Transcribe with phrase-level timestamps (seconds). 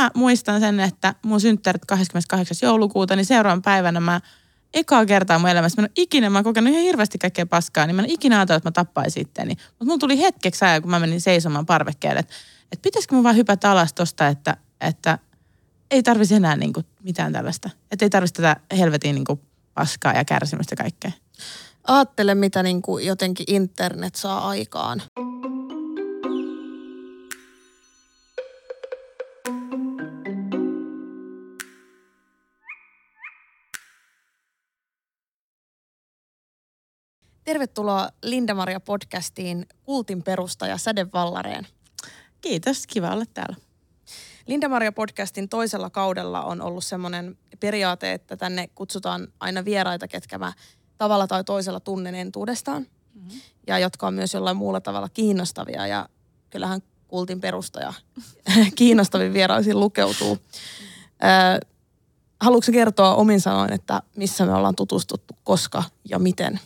[0.00, 2.56] mä muistan sen, että mun synttärit 28.
[2.62, 4.20] joulukuuta, niin seuraavan päivänä mä
[4.74, 7.96] ekaa kertaa mun elämässä, mä en ikinä, mä oon kokenut ihan hirveästi kaikkea paskaa, niin
[7.96, 9.54] mä en ikinä ajatellut, että mä tappaisin itteni.
[9.68, 12.34] Mutta mun tuli hetkeksi ajan, kun mä menin seisomaan parvekkeelle, että,
[12.72, 15.18] että pitäisikö mun vaan hypätä alas tosta, että, että
[15.90, 17.70] ei tarvisi enää niin kuin mitään tällaista.
[17.92, 19.40] Että ei tarvitsisi tätä helvetin niin kuin
[19.74, 21.10] paskaa ja kärsimystä kaikkea.
[21.86, 25.02] Aattele, mitä niin kuin jotenkin internet saa aikaan.
[37.50, 41.66] Tervetuloa Linda-Maria podcastiin Kultin perustaja Säde Vallareen.
[42.40, 43.56] Kiitos, kiva olla täällä.
[44.46, 50.52] Linda-Maria podcastin toisella kaudella on ollut semmoinen periaate, että tänne kutsutaan aina vieraita, ketkä mä
[50.98, 52.86] tavalla tai toisella tunnen entuudestaan.
[53.14, 53.40] Mm-hmm.
[53.66, 55.86] Ja jotka on myös jollain muulla tavalla kiinnostavia.
[55.86, 56.08] Ja
[56.50, 57.92] kyllähän kultin perustaja
[58.78, 60.38] kiinnostavin vieraisiin lukeutuu.
[61.22, 61.66] Ö,
[62.40, 66.60] haluatko kertoa omin sanoin, että missä me ollaan tutustuttu, koska ja miten?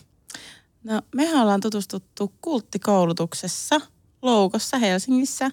[0.85, 3.81] No, mehän ollaan tutustuttu kulttikoulutuksessa
[4.21, 5.51] Loukossa Helsingissä.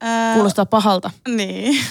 [0.00, 1.10] Ää, Kuulostaa pahalta.
[1.28, 1.84] Niin.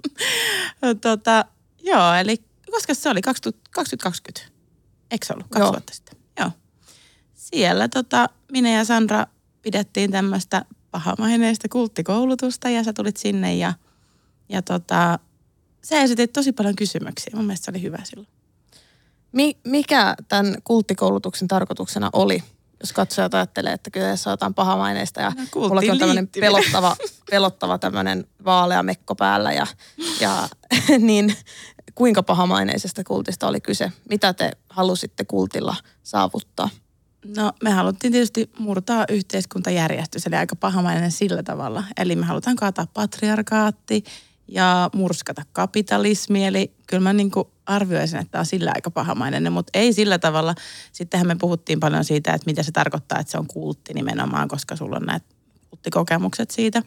[1.00, 1.44] tota,
[1.82, 2.36] joo, eli
[2.70, 4.52] koska se oli 2020,
[5.10, 5.46] eikö se ollut?
[5.48, 5.72] Kaksi joo.
[5.72, 6.18] vuotta sitten.
[6.40, 6.50] Joo.
[7.34, 9.26] Siellä tota, minä ja Sandra
[9.62, 13.72] pidettiin tämmöistä pahamaineista kulttikoulutusta ja sä tulit sinne ja,
[14.48, 15.18] ja tota,
[15.84, 17.32] sä esitit tosi paljon kysymyksiä.
[17.36, 18.37] Mun mielestä se oli hyvä silloin.
[19.32, 22.42] Mi- mikä tämän kulttikoulutuksen tarkoituksena oli?
[22.80, 26.96] Jos katsojat ajattelee, että kyllä tässä jotain pahamaineista ja no, mullakin on tämmöinen pelottava,
[27.30, 29.66] pelottava tämmöinen vaalea mekko päällä ja,
[30.20, 30.48] ja
[30.98, 31.36] niin
[31.94, 33.92] kuinka pahamaineisesta kultista oli kyse?
[34.10, 36.68] Mitä te halusitte kultilla saavuttaa?
[37.36, 41.84] No me haluttiin tietysti murtaa yhteiskuntajärjestys, eli aika pahamainen sillä tavalla.
[41.96, 44.04] Eli me halutaan kaataa patriarkaatti
[44.48, 46.46] ja murskata kapitalismi.
[46.46, 47.30] Eli kyllä mä niin
[47.66, 50.54] arvioisin, että tämä on sillä aika pahamainen, mutta ei sillä tavalla.
[50.92, 54.76] Sittenhän me puhuttiin paljon siitä, että mitä se tarkoittaa, että se on kultti nimenomaan, koska
[54.76, 55.26] sulla on näitä
[55.70, 56.82] kulttikokemukset siitä.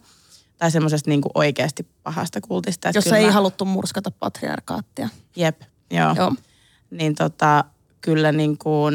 [0.58, 2.92] Tai semmoisesta niin oikeasti pahasta kultista.
[2.94, 5.10] Jos kyllä, ei haluttu murskata patriarkaattia.
[5.36, 5.62] Jep,
[5.92, 6.14] joo.
[6.16, 6.36] joo.
[6.92, 7.64] Niin tota,
[8.02, 8.94] kyllä niin kuin,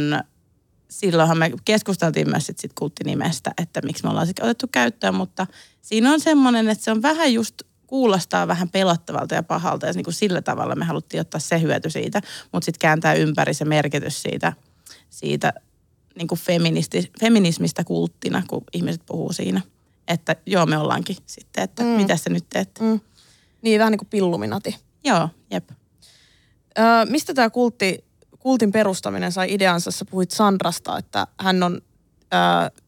[0.91, 5.47] silloinhan me keskusteltiin myös sit, sit kulttinimestä, että miksi me ollaan sitten otettu käyttöön, mutta
[5.83, 10.05] siinä on semmoinen, että se on vähän just kuulostaa vähän pelottavalta ja pahalta ja niin
[10.05, 12.21] kuin sillä tavalla me haluttiin ottaa se hyöty siitä,
[12.53, 14.53] mutta sitten kääntää ympäri se merkitys siitä,
[15.11, 15.53] siitä
[16.19, 19.61] niin kuin feministi, feminismistä kulttina, kun ihmiset puhuu siinä.
[20.09, 21.89] Että joo, me ollaankin sitten, että mm.
[21.89, 22.85] mitä se nyt teette.
[22.85, 23.01] Mm.
[23.63, 24.77] Niin, vähän niin kuin pilluminati.
[25.05, 25.71] Joo, jep.
[26.79, 28.05] Öö, mistä tämä kultti,
[28.39, 29.91] kultin perustaminen sai ideansa?
[29.91, 31.81] Sä puhuit Sandrasta, että hän on
[32.35, 32.81] öö,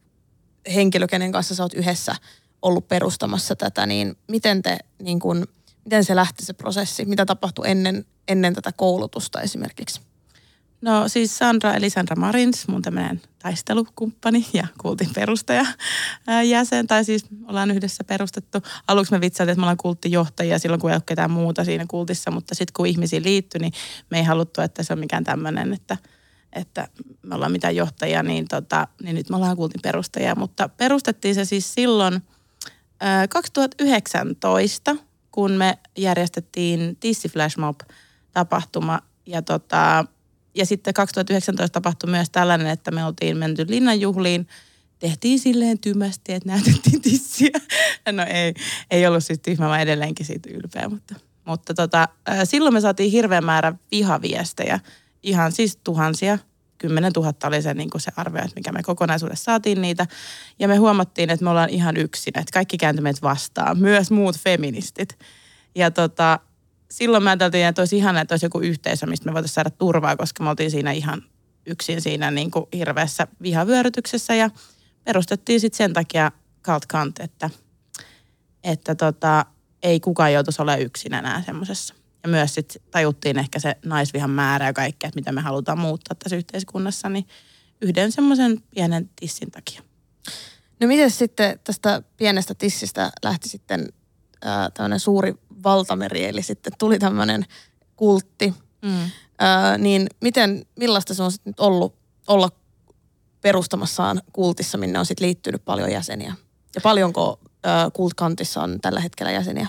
[0.74, 2.16] henkilö, kenen kanssa sä oot yhdessä–
[2.62, 5.46] ollut perustamassa tätä, niin miten, te, niin kun,
[5.84, 7.04] miten se lähti se prosessi?
[7.04, 10.00] Mitä tapahtui ennen, ennen tätä koulutusta esimerkiksi?
[10.80, 15.66] No siis Sandra eli Sandra Marins, mun tämmöinen taistelukumppani ja kultin perustaja
[16.48, 18.58] jäsen, tai siis ollaan yhdessä perustettu.
[18.88, 22.30] Aluksi me vitsailtiin, että me ollaan kulttijohtajia silloin, kun ei ole ketään muuta siinä kultissa,
[22.30, 23.72] mutta sitten kun ihmisiä liittyi, niin
[24.10, 25.96] me ei haluttu, että se on mikään tämmöinen, että,
[26.52, 26.88] että
[27.22, 30.34] me ollaan mitään johtajia, niin, tota, niin nyt me ollaan kultin perustajia.
[30.34, 32.22] Mutta perustettiin se siis silloin–
[33.28, 34.96] 2019,
[35.30, 40.04] kun me järjestettiin Tissi Flash Mob-tapahtuma ja, tota,
[40.54, 44.48] ja sitten 2019 tapahtui myös tällainen, että me oltiin menty linnanjuhliin,
[44.98, 47.50] tehtiin silleen tymästi, että näytettiin tissiä.
[48.12, 48.54] No ei,
[48.90, 52.08] ei ollut siis tyhmä, mä edelleenkin siitä ylpeä, mutta, mutta tota,
[52.44, 54.80] silloin me saatiin hirveän määrä vihaviestejä,
[55.22, 56.38] ihan siis tuhansia
[56.78, 60.06] 10 000 oli se, niin kuin se arvio, että mikä me kokonaisuudessa saatiin niitä.
[60.58, 65.18] Ja me huomattiin, että me ollaan ihan yksin, että kaikki kääntyi vastaan, myös muut feministit.
[65.74, 66.38] Ja tota,
[66.90, 70.16] silloin mä ajattelin, että olisi ihana, että olisi joku yhteisö, mistä me voitaisiin saada turvaa,
[70.16, 71.22] koska me oltiin siinä ihan
[71.66, 74.34] yksin siinä niin kuin hirveässä vihavyörytyksessä.
[74.34, 74.50] Ja
[75.04, 77.50] perustettiin sitten sen takia Cult Kant, että,
[78.64, 79.46] että tota,
[79.82, 84.66] ei kukaan joutuisi olla yksin enää semmoisessa ja myös sit tajuttiin ehkä se naisvihan määrä
[84.66, 87.26] ja kaikkea, että mitä me halutaan muuttaa tässä yhteiskunnassa, niin
[87.80, 89.82] yhden semmoisen pienen tissin takia.
[90.80, 93.88] No miten sitten tästä pienestä tissistä lähti sitten
[94.46, 95.34] äh, tämmöinen suuri
[95.64, 97.46] valtameri, eli sitten tuli tämmöinen
[97.96, 98.54] kultti.
[98.82, 99.02] Mm.
[99.02, 101.94] Äh, niin miten, millaista se on sitten nyt ollut
[102.26, 102.50] olla
[103.40, 106.34] perustamassaan kultissa, minne on sitten liittynyt paljon jäseniä?
[106.74, 109.66] Ja paljonko äh, kultkantissa on tällä hetkellä jäseniä?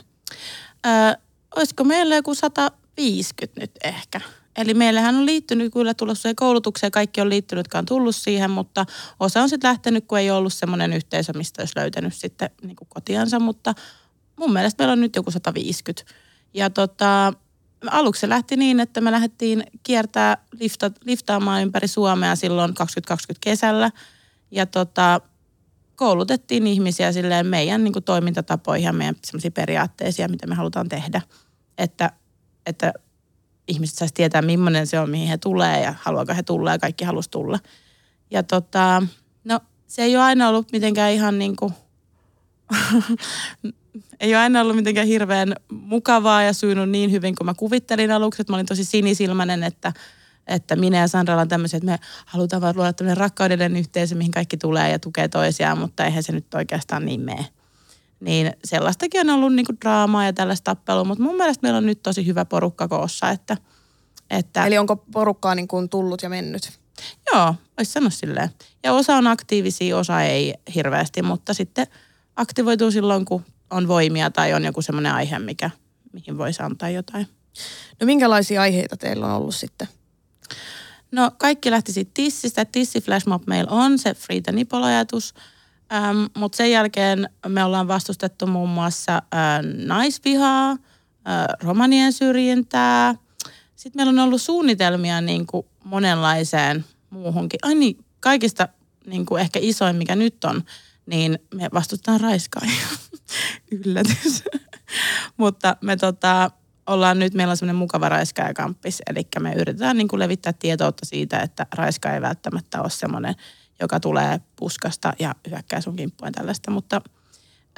[0.86, 1.18] Äh,
[1.56, 4.22] olisiko meillä joku 150 nyt ehkä.
[4.58, 8.86] Eli meillähän on liittynyt kyllä siihen koulutukseen, kaikki on liittynyt, jotka on tullut siihen, mutta
[9.20, 12.88] osa on sitten lähtenyt, kun ei ollut semmoinen yhteisö, mistä olisi löytänyt sitten niin kuin
[12.90, 13.74] kotiansa, mutta
[14.36, 16.14] mun mielestä meillä on nyt joku 150.
[16.54, 17.34] Ja tota,
[17.92, 23.92] aluksi se lähti niin, että me lähdettiin kiertää lifta, liftaamaan ympäri Suomea silloin 2020 kesällä.
[24.52, 25.22] Ja tota,
[26.00, 31.22] koulutettiin ihmisiä silleen meidän niin kuin toimintatapoihin ja meidän semmoisia periaatteisia, mitä me halutaan tehdä.
[31.78, 32.12] Että,
[32.66, 32.94] että
[33.68, 37.06] ihmiset saisi tietää, millainen se on, mihin he tulee ja haluaako he tulla ja kaikki
[37.06, 37.60] halus tulla.
[38.32, 39.04] Ja tota,
[39.44, 41.74] no se ei ole aina ollut mitenkään ihan niin kuin,
[44.20, 48.42] ei ole aina ollut mitenkään hirveän mukavaa ja sujunut niin hyvin kuin mä kuvittelin aluksi.
[48.42, 49.94] Että mä olin tosi sinisilmäinen, että,
[50.50, 54.32] että minä ja Sandra ollaan tämmöisiä, että me halutaan vaan luoda tämmöinen rakkaudellinen yhteisö, mihin
[54.32, 57.46] kaikki tulee ja tukee toisiaan, mutta eihän se nyt oikeastaan niin mene.
[58.20, 62.04] Niin sellaistakin on ollut niinku draamaa ja tällaista tappelua, mutta mun mielestä meillä on nyt
[62.04, 63.30] tosi hyvä porukka koossa.
[63.30, 63.58] Että,
[64.30, 64.66] että...
[64.66, 66.80] Eli onko porukkaa niin kuin tullut ja mennyt?
[67.34, 68.50] Joo, voisi sanoa silleen.
[68.84, 71.88] Ja osa on aktiivisia, osa ei hirveästi, mutta sitten
[72.36, 75.70] aktivoituu silloin, kun on voimia tai on joku semmoinen aihe, mikä,
[76.14, 77.28] mihin voisi antaa jotain.
[78.00, 79.88] No minkälaisia aiheita teillä on ollut sitten?
[81.12, 82.66] No kaikki lähti siitä tissistä.
[82.66, 85.34] Tissi Flashmob meillä on se Free the Nipple-ajatus.
[85.94, 89.22] Ähm, mutta sen jälkeen me ollaan vastustettu muun muassa äh,
[89.86, 90.78] naisvihaa, äh,
[91.64, 93.16] romanien syrjintää.
[93.76, 97.60] Sitten meillä on ollut suunnitelmia niin kuin monenlaiseen muuhunkin.
[97.64, 98.68] Ai niin, kaikista
[99.06, 100.64] niin kuin ehkä isoin, mikä nyt on,
[101.06, 102.88] niin me vastustetaan raiskaajia.
[103.86, 104.44] Yllätys.
[105.38, 106.52] Mutta me tota,
[106.90, 111.40] ollaan nyt, meillä on semmoinen mukava raiskaajakamppis, eli me yritetään niin kuin levittää tietoutta siitä,
[111.40, 113.36] että raiskaaja ei välttämättä ole semmoinen,
[113.82, 117.02] joka tulee puskasta ja hyökkää sun kimppuun tällaista, mutta...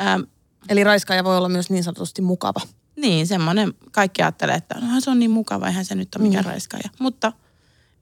[0.02, 0.22] Ähm,
[0.70, 2.62] Eli raiskaaja voi olla myös niin sanotusti mukava.
[2.96, 6.46] Niin, semmoinen, kaikki ajattelee, että no, se on niin mukava, eihän se nyt ole mikään
[6.46, 6.50] mm.
[6.50, 6.90] raiskaaja.
[7.00, 7.34] Mutta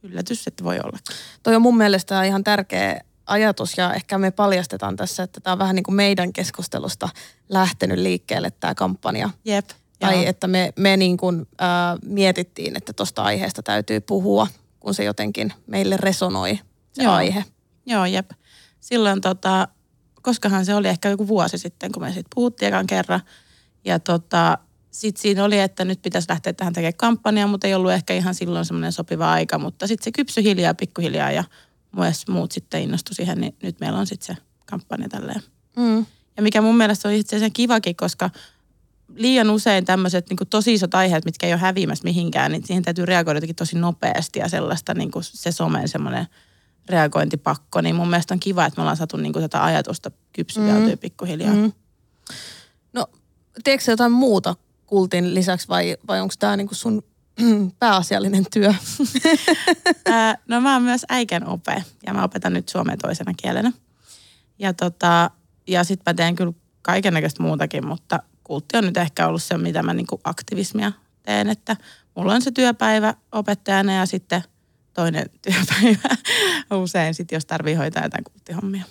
[0.03, 0.97] yllätys, että voi olla.
[1.43, 5.59] Toi on mun mielestä ihan tärkeä ajatus ja ehkä me paljastetaan tässä, että tämä on
[5.59, 7.09] vähän niin kuin meidän keskustelusta
[7.49, 9.29] lähtenyt liikkeelle tämä kampanja.
[9.45, 9.69] Jep.
[9.99, 10.29] Tai Joo.
[10.29, 11.67] että me, me niin kuin, äh,
[12.05, 14.47] mietittiin, että tuosta aiheesta täytyy puhua,
[14.79, 16.59] kun se jotenkin meille resonoi
[16.91, 17.13] se Joo.
[17.13, 17.45] aihe.
[17.85, 18.31] Joo, jep.
[18.79, 19.67] Silloin tota,
[20.21, 23.21] koskahan se oli ehkä joku vuosi sitten, kun me siitä puhuttiin ekan kerran.
[23.85, 24.57] Ja tota,
[24.91, 28.35] sitten siinä oli, että nyt pitäisi lähteä tähän tekemään kampanjaa, mutta ei ollut ehkä ihan
[28.35, 29.57] silloin semmoinen sopiva aika.
[29.57, 31.43] Mutta sitten se kypsy hiljaa, pikkuhiljaa ja
[31.95, 35.41] myös muut sitten innostui siihen, niin nyt meillä on sitten se kampanja tälleen.
[35.75, 36.05] Mm.
[36.37, 38.29] Ja mikä mun mielestä on itse asiassa kivakin, koska
[39.15, 43.05] liian usein tämmöiset niin tosi isot aiheet, mitkä ei ole häviämässä mihinkään, niin siihen täytyy
[43.05, 46.27] reagoida jotenkin tosi nopeasti ja sellaista niin kuin se somen semmoinen
[46.89, 50.95] reagointipakko, niin mun mielestä on kiva, että me ollaan saatu niin kuin tätä ajatusta kypsyteltyä
[50.95, 50.97] mm.
[50.97, 51.53] pikkuhiljaa.
[51.53, 51.71] Mm.
[52.93, 53.07] No,
[53.63, 57.03] tiedätkö jotain muuta kultin lisäksi vai, vai onko tämä niin sun
[57.79, 58.73] pääasiallinen työ?
[60.47, 63.71] no mä oon myös äikän ope ja mä opetan nyt suomea toisena kielenä.
[64.59, 65.31] Ja, tota,
[65.67, 68.19] ja sit mä teen kyllä kaiken muutakin, mutta
[68.49, 70.91] kultti on nyt ehkä ollut se, mitä mä niinku aktivismia
[71.23, 71.75] teen, että
[72.15, 74.43] mulla on se työpäivä opettajana ja sitten
[74.93, 76.15] toinen työpäivä
[76.71, 78.83] usein sitten, jos tarvii hoitaa jotain kulttihommia.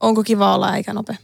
[0.00, 1.18] Onko kiva olla äikän ope?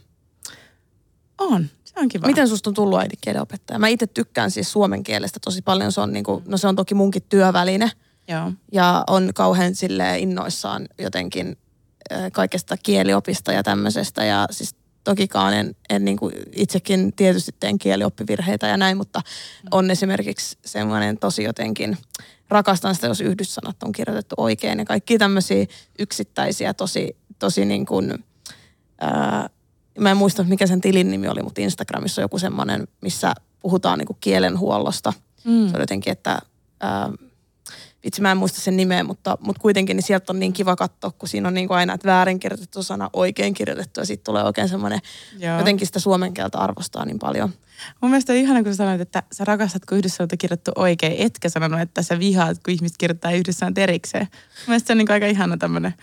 [1.37, 2.27] On, se on kiva.
[2.27, 3.79] Miten susta on tullut äidinkielen opettaja?
[3.79, 5.91] Mä itse tykkään siis suomen kielestä tosi paljon.
[5.91, 7.91] Se on, niinku, no se on toki munkin työväline.
[8.27, 8.51] Joo.
[8.71, 11.57] Ja on kauhean sille innoissaan jotenkin
[12.31, 14.25] kaikesta kieliopista ja tämmöisestä.
[14.25, 19.21] Ja siis tokikaan en, en niin kuin itsekin tietysti teen kielioppivirheitä ja näin, mutta
[19.71, 21.97] on esimerkiksi semmoinen tosi jotenkin,
[22.49, 25.65] rakastan sitä, jos yhdyssanat on kirjoitettu oikein ja kaikki tämmöisiä
[25.99, 28.23] yksittäisiä tosi, tosi niin kuin,
[29.01, 29.49] ää,
[29.99, 33.99] mä en muista mikä sen tilin nimi oli, mutta Instagramissa on joku semmoinen, missä puhutaan
[33.99, 35.13] niin kuin kielenhuollosta.
[35.43, 35.67] Mm.
[35.67, 36.39] Se on jotenkin, että
[36.79, 37.09] ää,
[38.05, 41.11] vitsi mä en muista sen nimeä, mutta, mutta kuitenkin niin sieltä on niin kiva katsoa,
[41.11, 44.43] kun siinä on niin kuin aina, että väärin kirjoitettu sana, oikein kirjoitettu ja sitten tulee
[44.43, 44.99] oikein semmoinen,
[45.39, 45.57] Joo.
[45.57, 47.53] jotenkin sitä suomen kieltä arvostaa niin paljon.
[48.01, 51.15] Mun mielestä on ihana, kun sä sanoit, että sä rakastat, kun yhdessä on kirjoittu oikein,
[51.17, 54.27] etkä sanonut, että sä vihaat, kun ihmiset kirjoittaa yhdessä erikseen.
[54.31, 55.93] Mun mielestä se on niin kuin aika ihana tämmöinen.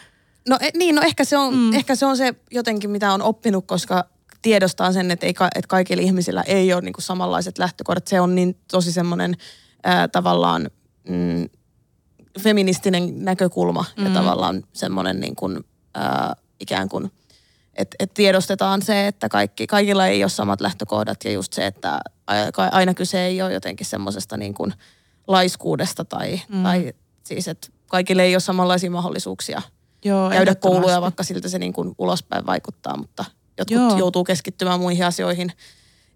[0.48, 1.72] No e, niin, no ehkä se, on, mm.
[1.72, 4.04] ehkä se on se jotenkin, mitä on oppinut, koska
[4.42, 8.06] tiedostaa sen, että, ei, että kaikilla ihmisillä ei ole niin kuin samanlaiset lähtökohdat.
[8.06, 9.36] Se on niin tosi semmoinen
[9.84, 10.70] ää, tavallaan
[11.08, 11.48] mm,
[12.40, 14.04] feministinen näkökulma mm.
[14.04, 17.12] ja tavallaan semmoinen niin kuin, ää, ikään kuin,
[17.74, 22.00] että et tiedostetaan se, että kaikki, kaikilla ei ole samat lähtökohdat ja just se, että
[22.72, 24.74] aina kyse ei ole jotenkin semmoisesta niin kuin
[25.26, 26.62] laiskuudesta tai, mm.
[26.62, 26.92] tai
[27.24, 29.62] siis, että kaikille ei ole samanlaisia mahdollisuuksia
[30.04, 33.24] Joo, käydä kouluja, vaikka siltä se niin kuin ulospäin vaikuttaa, mutta
[33.58, 33.98] jotkut Joo.
[33.98, 35.52] joutuu keskittymään muihin asioihin.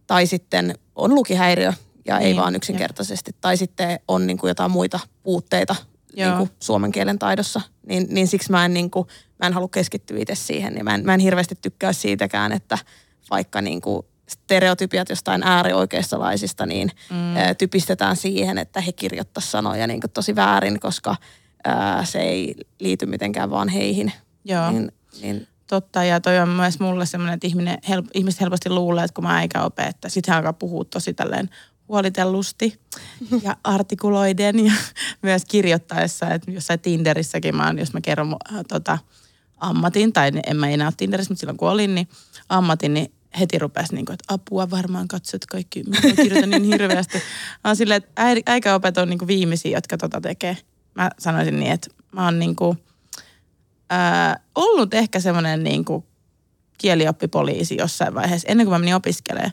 [0.07, 1.73] Tai sitten on lukihäiriö
[2.07, 3.31] ja niin, ei vaan yksinkertaisesti.
[3.31, 3.38] Jo.
[3.40, 5.76] Tai sitten on niin kuin jotain muita puutteita
[6.16, 9.07] niin kuin suomen kielen taidossa, niin, niin siksi mä en, niin kuin,
[9.38, 10.75] mä en halua keskittyä itse siihen.
[10.76, 12.78] Ja mä en, mä en hirveästi tykkää siitäkään, että
[13.31, 17.37] vaikka niin kuin stereotypiat jostain äärioikeistolaisista, niin mm.
[17.37, 21.16] ää, typistetään siihen, että he kirjoittaisivat sanoja niin tosi väärin, koska
[21.64, 24.12] ää, se ei liity mitenkään vaan heihin.
[24.45, 24.71] Joo.
[24.71, 24.92] Niin,
[25.23, 29.14] niin Totta, ja toi on myös mulle semmoinen, että ihminen, help, ihmiset helposti luulee, että
[29.14, 31.49] kun mä eikä opea, että hän alkaa puhua tosi tälleen
[31.92, 32.80] huolitellusti
[33.42, 34.72] ja artikuloiden ja
[35.22, 38.99] myös kirjoittaessa, että jossain Tinderissäkin mä oon, jos mä kerron äh, tota,
[39.56, 42.08] ammatin, tai en mä enää ole Tinderissä, mutta silloin kun olin, niin
[42.49, 47.18] ammatin, niin heti rupesi niin kuin, että apua varmaan katsot kaikki, mä kirjoitan niin hirveästi.
[47.64, 50.56] Mä oon silleen, että äikäopet on niin kuin viimeisiä, jotka tota tekee.
[50.94, 52.78] Mä sanoisin niin, että mä oon niin kuin,
[53.90, 56.04] ää, ollut ehkä semmoinen niin kuin
[56.78, 59.52] kielioppipoliisi jossain vaiheessa, ennen kuin mä menin opiskelemaan.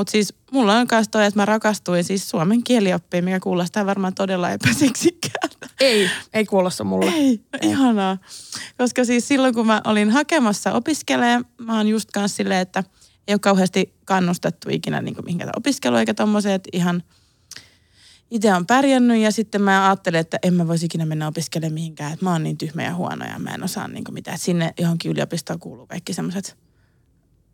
[0.00, 4.14] Mutta siis mulla on myös toi, että mä rakastuin siis suomen kielioppiin, mikä kuulostaa varmaan
[4.14, 5.68] todella epäseksikkäältä.
[5.80, 7.10] Ei, ei kuulosta mulle.
[7.10, 7.70] Ei, no ei.
[7.70, 8.18] ihanaa.
[8.78, 12.84] Koska siis silloin kun mä olin hakemassa opiskelemaan, mä oon just kanssa silleen, että
[13.28, 17.02] ei ole kauheasti kannustettu ikinä niin mihinkään opiskelua eikä tommoseen, että ihan
[18.30, 22.12] itse on pärjännyt ja sitten mä ajattelin, että en mä voisi ikinä mennä opiskelemaan mihinkään,
[22.12, 24.38] että mä oon niin tyhmä ja huono ja mä en osaa niin mitään.
[24.38, 26.56] Sinne johonkin yliopistoon kuuluu kaikki semmoiset,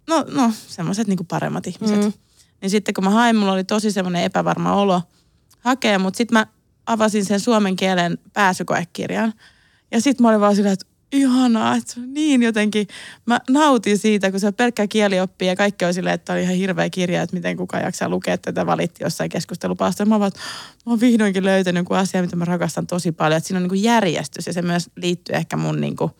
[0.09, 2.01] no, no semmoiset niin paremmat ihmiset.
[2.01, 2.13] Mm.
[2.61, 5.03] Niin sitten kun mä hain, mulla oli tosi semmoinen epävarma olo
[5.61, 6.47] hakea, mutta sitten mä
[6.87, 9.33] avasin sen suomen kielen pääsykoekirjan.
[9.91, 12.87] Ja sitten mä olin vaan silleen, että ihanaa, että niin jotenkin,
[13.27, 16.55] mä nautin siitä, kun se on pelkkä kielioppi ja kaikki on silleen, että on ihan
[16.55, 20.05] hirveä kirja, että miten kukaan jaksaa lukea tätä, valitti jossain keskustelupalsta.
[20.05, 20.33] Mä, vaan,
[20.87, 23.69] mä oon vihdoinkin löytänyt joku asia, mitä mä rakastan tosi paljon, että siinä on niin
[23.69, 26.11] kuin järjestys ja se myös liittyy ehkä mun niin kuin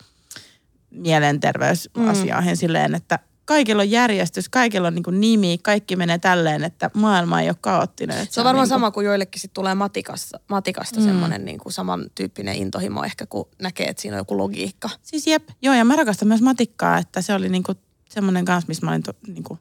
[0.91, 2.57] mielenterveysasioihin mm.
[2.57, 7.49] silleen, että kaikilla on järjestys, kaikilla on niin nimi, kaikki menee tälleen, että maailma ei
[7.49, 8.15] ole kaoottinen.
[8.15, 8.75] Se on, se on varmaan niin kuin...
[8.79, 11.05] sama kuin joillekin sit tulee matikasta, matikasta mm.
[11.05, 14.89] semmoinen niin kuin samantyyppinen intohimo ehkä, kun näkee, että siinä on joku logiikka.
[15.01, 17.77] Siis jep, joo ja mä rakastan myös matikkaa, että se oli niin kuin
[18.09, 19.59] semmoinen kanssa, missä mä olin to, niin kuin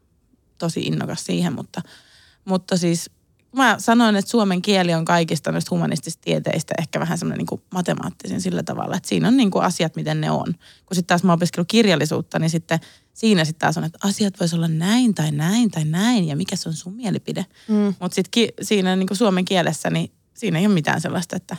[0.59, 1.83] tosi innokas siihen, mutta,
[2.45, 3.11] mutta siis
[3.57, 8.41] mä sanoin, että suomen kieli on kaikista noista humanistisista tieteistä ehkä vähän semmoinen niin matemaattisin
[8.41, 10.55] sillä tavalla, että siinä on niin kuin asiat, miten ne on.
[10.87, 12.81] Kun sitten taas mä opiskellut kirjallisuutta, niin sitten
[13.17, 16.57] siinä sitten taas on, että asiat voisi olla näin tai näin tai näin ja mikä
[16.57, 17.47] se on sun mielipide.
[17.69, 17.95] Mm.
[18.01, 21.57] Mutta sitten ki- siinä niin kuin suomen kielessä, niin siinä ei ole mitään sellaista, että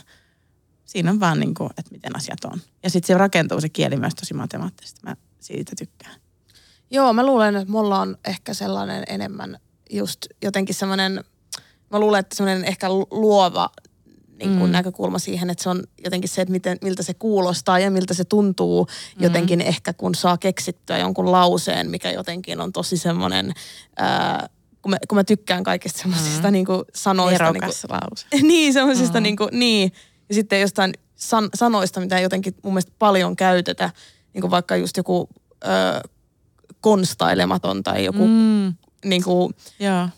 [0.84, 2.60] siinä on vaan niin kuin, että miten asiat on.
[2.82, 5.00] Ja sitten se rakentuu se kieli myös tosi matemaattisesti.
[5.04, 6.20] Mä siitä tykkään.
[6.90, 9.58] Joo, mä luulen, että mulla on ehkä sellainen enemmän
[9.90, 11.24] just jotenkin semmoinen–
[11.90, 13.70] mä luulen, että semmoinen ehkä luova
[14.38, 14.72] niin kuin mm.
[14.72, 18.24] näkökulma siihen, että se on jotenkin se, että miten, miltä se kuulostaa ja miltä se
[18.24, 19.22] tuntuu mm.
[19.22, 23.52] jotenkin ehkä, kun saa keksittyä jonkun lauseen, mikä jotenkin on tosi semmoinen,
[23.96, 24.48] ää,
[24.82, 26.52] kun, mä, kun mä tykkään kaikista semmoisista mm.
[26.52, 27.44] niin kuin sanoista.
[27.44, 28.26] Erokas niin kuin, lause.
[28.48, 29.22] niin, semmoisista mm.
[29.22, 29.92] niin kuin, niin.
[30.28, 33.90] Ja sitten jostain san, sanoista, mitä jotenkin mun mielestä paljon käytetä,
[34.34, 35.28] niin kuin vaikka just joku
[35.64, 35.68] ö,
[36.80, 38.74] konstailematon tai joku mm.
[39.04, 40.08] niin kuin, Joo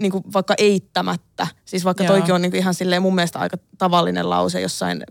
[0.00, 1.46] niin kuin vaikka eittämättä.
[1.64, 2.12] Siis vaikka Joo.
[2.12, 5.04] toikin on niin kuin ihan silleen mun mielestä aika tavallinen lause jossain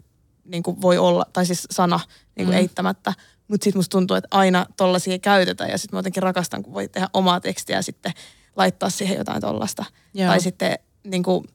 [0.46, 2.00] niin kuin voi olla, tai siis sana
[2.36, 2.60] niin kuin mm.
[2.60, 3.14] eittämättä.
[3.48, 6.88] Mutta sitten musta tuntuu, että aina tollaisia käytetään ja sitten mä jotenkin rakastan, kun voi
[6.88, 8.12] tehdä omaa tekstiä ja sitten
[8.56, 9.86] laittaa siihen jotain tollasta.
[10.18, 11.46] Tai sitten niin kuin,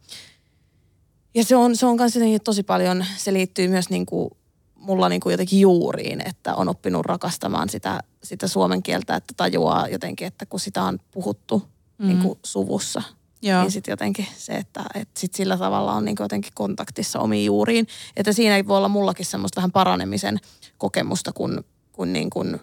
[1.35, 4.31] ja se on, se on myös jotenkin tosi paljon, se liittyy myös niin kuin,
[4.75, 9.89] mulla niin kuin jotenkin juuriin, että on oppinut rakastamaan sitä, sitä suomen kieltä, että tajuaa
[9.89, 11.63] jotenkin, että kun sitä on puhuttu
[11.99, 12.07] mm.
[12.07, 13.03] niin kuin suvussa
[13.45, 13.63] Joo.
[13.63, 17.87] Niin sitten jotenkin se, että et sit sillä tavalla on niin jotenkin kontaktissa omiin juuriin.
[18.17, 20.41] Että siinä voi olla mullakin semmoista vähän paranemisen
[20.79, 22.61] kokemusta, kun, kun niin kun,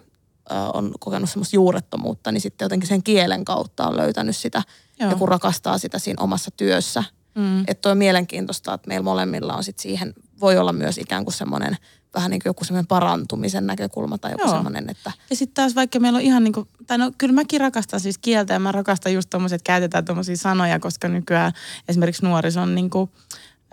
[0.50, 4.62] ö, on kokenut semmoista juurettomuutta, niin sitten jotenkin sen kielen kautta on löytänyt sitä
[5.00, 5.10] Joo.
[5.10, 7.04] ja kun rakastaa sitä siinä omassa työssä.
[7.34, 7.64] Mm.
[7.66, 11.76] Että on mielenkiintoista, että meillä molemmilla on sitten siihen, voi olla myös ikään kuin semmoinen
[12.14, 15.12] vähän niin kuin joku semmoinen parantumisen näkökulma tai joku semmoinen, että...
[15.30, 18.18] Ja sitten taas vaikka meillä on ihan niin kuin, tai no kyllä mäkin rakastan siis
[18.18, 21.52] kieltä ja mä rakastan just tommoset, että käytetään tommosia sanoja, koska nykyään
[21.88, 23.10] esimerkiksi nuorison niin kuin,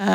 [0.01, 0.07] äh,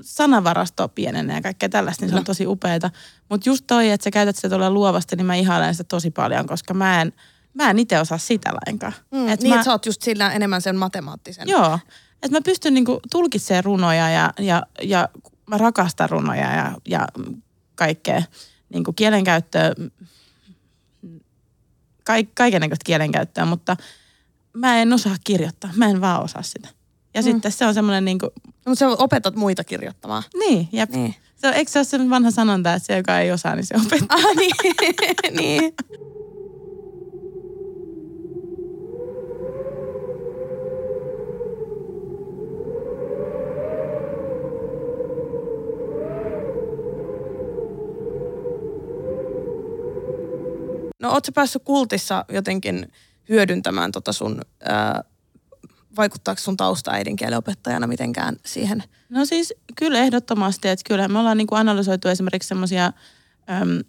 [0.00, 2.90] sanavarasto pienenee ja kaikkea tällaista, niin se on tosi upeeta.
[3.28, 6.46] Mutta just toi, että sä käytät sitä tuolla luovasti, niin mä ihailen sitä tosi paljon,
[6.46, 7.12] koska mä en,
[7.54, 8.94] mä en itse osaa sitä lainkaan.
[9.10, 11.48] Mm, et niin, mä, että sä oot just sillä enemmän sen matemaattisen.
[11.48, 11.78] Joo,
[12.22, 15.08] että mä pystyn niinku tulkitsemaan runoja ja, ja, ja
[15.50, 17.08] mä rakastan runoja ja, ja
[17.74, 18.22] kaikkea
[18.68, 19.74] niin kuin kielenkäyttöä,
[22.04, 23.76] kaik, kaikenlaista kielenkäyttöä, mutta
[24.52, 25.70] mä en osaa kirjoittaa.
[25.76, 26.68] Mä en vaan osaa sitä.
[27.14, 27.24] Ja mm.
[27.24, 28.30] sitten se on semmoinen niin kuin...
[28.46, 30.22] No, mutta sä opetat muita kirjoittamaan.
[30.38, 30.90] Niin, jep.
[30.90, 31.14] Niin.
[31.36, 33.74] Se on, eikö se ole se vanha sanonta, että se, joka ei osaa, niin se
[33.86, 34.18] opettaa.
[34.18, 34.54] Ah, niin.
[35.40, 35.74] niin.
[51.06, 52.92] No ootko päässyt kultissa jotenkin
[53.28, 55.04] hyödyntämään tota sun, ää,
[55.96, 58.82] vaikuttaako sun tausta äidinkielen opettajana mitenkään siihen?
[59.08, 62.92] No siis kyllä ehdottomasti, että kyllä me ollaan niin kuin analysoitu esimerkiksi semmoisia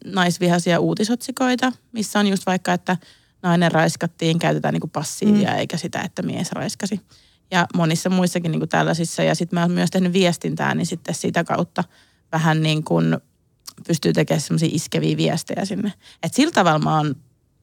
[0.05, 2.97] naisvihaisia uutisotsikoita, missä on just vaikka, että
[3.41, 5.57] nainen raiskattiin, käytetään niin kuin passiivia mm.
[5.57, 7.01] eikä sitä, että mies raiskasi.
[7.51, 9.23] Ja monissa muissakin niin kuin tällaisissa.
[9.23, 11.83] Ja sitten mä oon myös tehnyt viestintää, niin sitten sitä kautta
[12.31, 13.17] vähän niin kuin
[13.87, 15.93] pystyy tekemään semmoisia iskeviä viestejä sinne.
[16.23, 17.15] Että sillä tavalla mä oon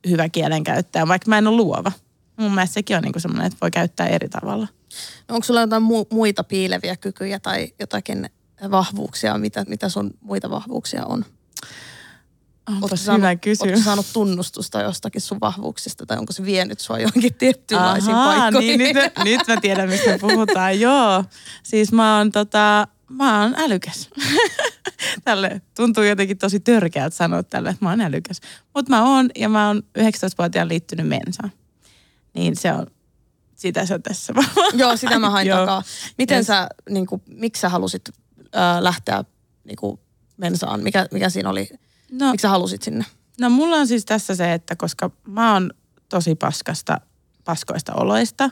[0.09, 1.93] hyvä kielenkäyttäjä, vaikka mä en ole luova.
[2.37, 4.69] Mun mielestä sekin on niin semmoinen, että voi käyttää eri tavalla.
[5.29, 8.31] No onko sulla jotain mu- muita piileviä kykyjä tai jotakin
[8.71, 11.25] vahvuuksia, mitä, mitä sun muita vahvuuksia on?
[12.69, 13.85] Onpa hyvä kysymys.
[13.85, 18.79] Saanut tunnustusta jostakin sun vahvuuksista tai onko se vienyt sua johonkin tiettyynlaisiin Ahaa, paikkoihin?
[18.79, 20.81] Niin, nyt, nyt mä tiedän, mistä me puhutaan.
[20.81, 21.25] Joo,
[21.63, 24.11] siis mä oon, tota, mä oon älykäs.
[25.25, 28.41] tälle tuntuu jotenkin tosi törkeältä sanoa tälle, että mä oon älykäs.
[28.75, 31.53] Mutta mä oon ja mä oon 19-vuotiaan liittynyt mensaan.
[32.35, 32.87] Niin se on,
[33.55, 34.33] sitä se on tässä
[34.75, 35.83] Joo, sitä mä hain takaa.
[36.19, 36.47] Miten yes.
[36.47, 38.03] sä, niin kuin, miksi sä halusit
[38.57, 39.25] äh, lähteä
[39.65, 40.01] niin kuin
[40.37, 40.83] mensaan?
[40.83, 41.69] Mikä, mikä siinä oli
[42.21, 43.05] No, Miksi sä halusit sinne?
[43.41, 45.71] No mulla on siis tässä se, että koska mä oon
[46.09, 47.01] tosi paskasta,
[47.45, 48.51] paskoista oloista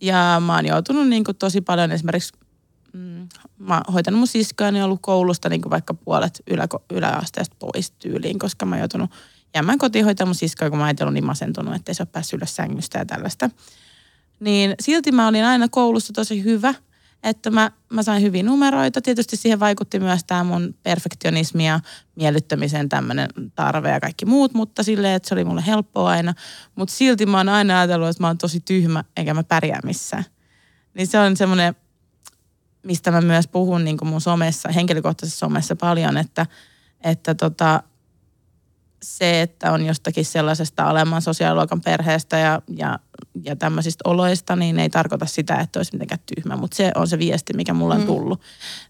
[0.00, 2.32] ja mä oon joutunut niin kuin tosi paljon esimerkiksi,
[2.92, 3.28] mm,
[3.58, 7.90] mä oon hoitanut mun siskoa ja ollut koulusta niin kuin vaikka puolet ylä, yläasteesta pois
[7.90, 9.10] tyyliin, koska mä oon joutunut
[9.54, 12.38] jäämään kotiin hoitamaan mun siskoa, kun mä oon ollut niin masentunut, ettei se ole päässyt
[12.38, 13.50] ylös sängystä ja tällaista.
[14.40, 16.74] Niin silti mä olin aina koulussa tosi hyvä–
[17.22, 19.02] että mä, mä sain hyviä numeroita.
[19.02, 21.80] Tietysti siihen vaikutti myös tämä mun perfektionismi ja
[22.14, 26.34] miellyttämisen tämmöinen tarve ja kaikki muut, mutta silleen, että se oli mulle helppoa aina.
[26.74, 30.24] Mutta silti mä oon aina ajatellut, että mä oon tosi tyhmä eikä mä pärjää missään.
[30.94, 31.74] Niin se on semmoinen,
[32.82, 36.46] mistä mä myös puhun niin mun somessa, henkilökohtaisessa somessa paljon, että,
[37.04, 37.82] että tota,
[39.02, 42.98] se, että on jostakin sellaisesta alemman sosiaaliluokan perheestä ja, ja,
[43.44, 46.56] ja tämmöisistä oloista, niin ei tarkoita sitä, että olisi mitenkään tyhmä.
[46.56, 48.06] Mutta se on se viesti, mikä mulla on mm.
[48.06, 48.40] tullut.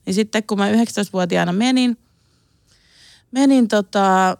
[0.07, 1.99] Niin sitten kun mä 19-vuotiaana menin,
[3.31, 4.37] menin tota,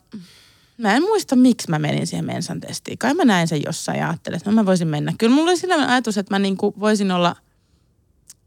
[0.79, 2.99] mä en muista miksi mä menin siihen mensan testiin.
[2.99, 5.13] Kai mä näin sen jossain ja ajattelin, että no mä voisin mennä.
[5.19, 7.37] Kyllä mulla oli sellainen ajatus, että mä niinku voisin olla,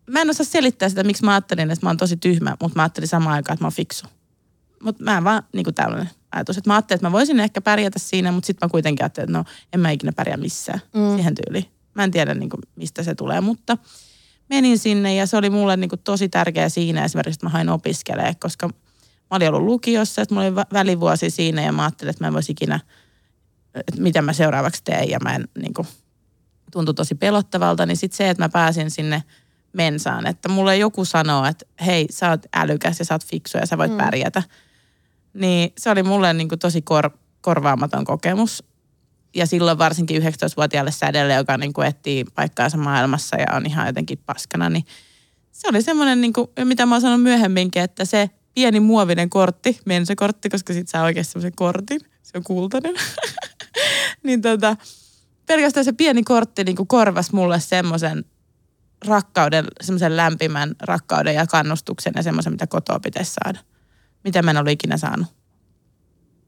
[0.08, 2.84] mä en osaa selittää sitä, miksi mä ajattelin, että mä oon tosi tyhmä, mutta mä
[2.84, 4.06] ajattelin samaan aikaan, että mä oon fiksu.
[4.84, 6.58] Mutta mä en vaan niinku tällainen ajatus.
[6.58, 9.38] Että mä ajattelin, että mä voisin ehkä pärjätä siinä, mutta sitten mä kuitenkin ajattelin, että
[9.38, 11.16] no en mä ikinä pärjää missään mm.
[11.16, 11.66] siihen tyyliin.
[11.94, 13.78] Mä en tiedä niin kuin, mistä se tulee, mutta
[14.50, 17.70] menin sinne ja se oli mulle niin kuin, tosi tärkeä siinä esimerkiksi, että mä hain
[17.70, 18.74] opiskelemaan, koska mä
[19.30, 22.52] olin ollut lukiossa, että mulla oli välivuosi siinä ja mä ajattelin, että mä en voisi
[22.52, 22.80] ikinä,
[23.76, 25.88] että mitä mä seuraavaksi teen ja mä en niin kuin,
[26.72, 29.24] tuntui tosi pelottavalta, niin sitten se, että mä pääsin sinne
[29.76, 33.66] mensaan, että mulle joku sanoo, että hei, sä oot älykäs ja sä oot fiksu ja
[33.66, 33.98] sä voit mm.
[33.98, 34.44] pärjätä–
[35.36, 37.10] niin se oli mulle niin kuin tosi kor,
[37.42, 38.64] korvaamaton kokemus.
[39.36, 44.20] Ja silloin varsinkin 19-vuotiaalle sädelle, joka niin kuin etsii paikkaansa maailmassa ja on ihan jotenkin
[44.26, 44.86] paskana, niin
[45.52, 49.80] se oli semmoinen, niin kuin, mitä mä oon sanonut myöhemminkin, että se pieni muovinen kortti,
[49.86, 52.96] mensakortti, koska sit saa oikeasti semmoisen kortin, se on kultainen.
[54.24, 54.78] niin tota,
[55.46, 58.26] pelkästään se pieni kortti niin kuin korvasi mulle semmoisen
[59.08, 63.60] rakkauden, semmoisen lämpimän rakkauden ja kannustuksen ja semmoisen, mitä kotoa pitäisi saada
[64.26, 65.28] mitä mä en ollut ikinä saanut.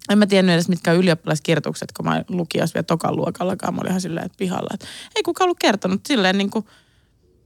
[0.09, 3.73] En mä tiennyt edes, mitkä on ylioppilaskirjoitukset, kun mä lukiossa vielä tokan luokallakaan.
[3.73, 4.69] Mä olin ihan silleen, että pihalla.
[4.73, 6.65] Että ei kukaan ollut kertonut silleen niin kuin,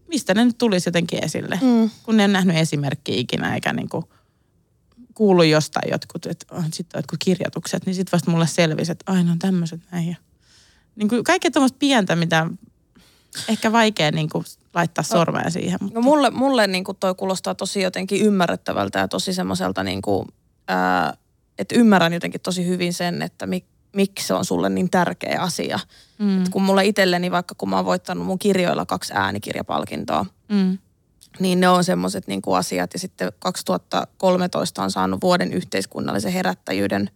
[0.08, 1.60] mistä ne nyt tulisi jotenkin esille.
[1.62, 1.90] Mm.
[2.04, 4.06] Kun ne on nähnyt esimerkkiä ikinä, eikä niin kuin
[5.14, 9.32] kuulu jostain jotkut, että on sitten jotkut kirjoitukset, niin sitten vasta mulle selvisi, että aina
[9.32, 10.08] on tämmöiset näin.
[10.08, 10.16] Ja,
[10.96, 12.48] niin kuin kaikkea tuommoista pientä, mitä
[13.48, 15.78] ehkä vaikea niin kuin laittaa no, sormea siihen.
[15.82, 16.00] Mutta.
[16.00, 20.28] No mulle, mulle niin kuin toi kuulostaa tosi jotenkin ymmärrettävältä ja tosi semmoiselta, niin kuin,
[20.68, 21.14] ää,
[21.58, 25.80] että ymmärrän jotenkin tosi hyvin sen, että mik, miksi se on sulle niin tärkeä asia.
[26.20, 26.42] Mm.
[26.42, 30.78] Et kun mulle itselleni, vaikka kun mä oon voittanut mun kirjoilla kaksi äänikirjapalkintoa, mm.
[31.40, 32.94] niin ne on semmoiset niin kuin asiat.
[32.94, 37.10] Ja sitten 2013 on saanut vuoden yhteiskunnallisen herättäjyyden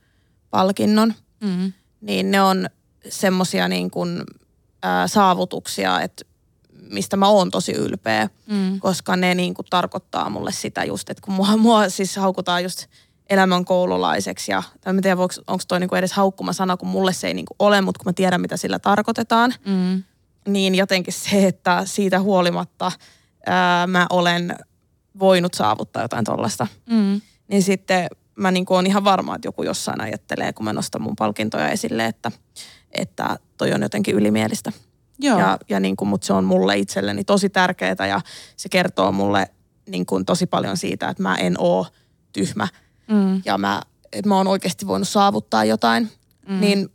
[0.49, 1.13] palkinnon.
[1.41, 1.73] Mm.
[2.01, 2.67] Niin ne on
[3.09, 4.23] semmoisia niin kuin,
[4.83, 6.25] ää, saavutuksia, että
[6.91, 8.79] mistä mä oon tosi ylpeä, mm.
[8.79, 12.85] koska ne niin kuin tarkoittaa mulle sitä just, että kun mua, mua siis haukutaan just
[13.29, 17.33] elämän koululaiseksi ja en tiedä, onko toi niinku edes haukkuma sana, kun mulle se ei
[17.33, 20.03] niinku ole, mutta kun mä tiedän, mitä sillä tarkoitetaan, mm.
[20.47, 22.91] niin jotenkin se, että siitä huolimatta
[23.45, 24.55] ää, mä olen
[25.19, 27.21] voinut saavuttaa jotain tollasta, mm.
[27.47, 31.15] niin sitten mä niinku on ihan varma, että joku jossain ajattelee, kun mä nostan mun
[31.15, 32.31] palkintoja esille, että,
[32.91, 34.71] että toi on jotenkin ylimielistä.
[35.19, 35.39] Joo.
[35.39, 38.21] Ja, ja niin kuin, mutta se on mulle itselleni tosi tärkeää ja
[38.57, 39.47] se kertoo mulle
[39.89, 41.85] niin kuin tosi paljon siitä, että mä en oo
[42.33, 42.67] tyhmä.
[43.07, 43.41] Mm.
[43.45, 46.11] Ja mä, että mä oon oikeasti voinut saavuttaa jotain.
[46.47, 46.59] Mm.
[46.59, 46.89] Niin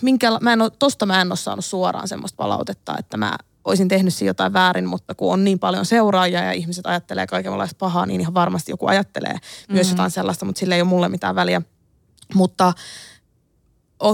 [0.00, 3.88] minkä, mä en ole, tosta mä en ole saanut suoraan semmoista palautetta, että mä olisin
[3.88, 8.06] tehnyt siinä jotain väärin, mutta kun on niin paljon seuraajia ja ihmiset ajattelee kaikenlaista pahaa,
[8.06, 9.74] niin ihan varmasti joku ajattelee mm-hmm.
[9.74, 11.62] myös jotain sellaista, mutta sillä ei ole mulle mitään väliä.
[12.34, 12.72] Mutta
[14.02, 14.10] o,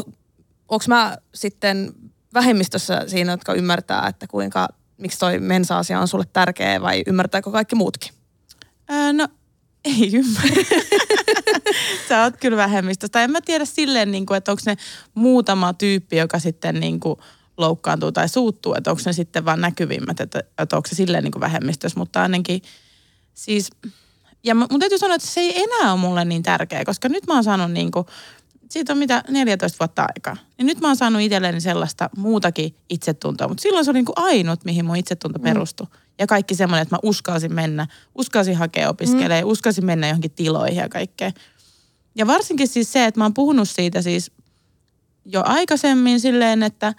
[0.69, 1.93] onko mä sitten
[2.35, 4.69] vähemmistössä siinä, jotka ymmärtää, että kuinka,
[4.99, 8.11] miksi toi mensa-asia on sulle tärkeä vai ymmärtääkö kaikki muutkin?
[8.89, 9.29] Ää, no
[9.85, 10.63] ei ymmärrä.
[12.09, 13.25] Sä oot kyllä vähemmistöstä.
[13.25, 14.77] En mä tiedä silleen, niin kuin, että onko ne
[15.15, 17.17] muutama tyyppi, joka sitten niin kuin
[17.57, 21.33] loukkaantuu tai suuttuu, että onko ne sitten vaan näkyvimmät, että, että onko se silleen niin
[21.33, 22.63] kuin vähemmistössä, mutta ainakin
[23.35, 23.71] siis,
[24.45, 27.35] ja mun täytyy sanoa, että se ei enää ole mulle niin tärkeä, koska nyt mä
[27.35, 28.07] oon saanut niin kuin,
[28.73, 30.37] siitä on mitä 14 vuotta aikaa.
[30.59, 34.19] Niin nyt mä oon saanut itselleni sellaista muutakin itsetuntoa, mutta silloin se oli niin kuin
[34.19, 35.43] ainut, mihin mun itsetunto mm.
[35.43, 35.87] perustui.
[36.19, 39.51] Ja kaikki semmoinen, että mä uskalsin mennä, uskalsin hakea opiskelemaan, mm.
[39.51, 41.33] uskalsin mennä johonkin tiloihin ja kaikkea.
[42.15, 44.31] Ja varsinkin siis se, että mä oon puhunut siitä siis
[45.25, 46.95] jo aikaisemmin silleen, että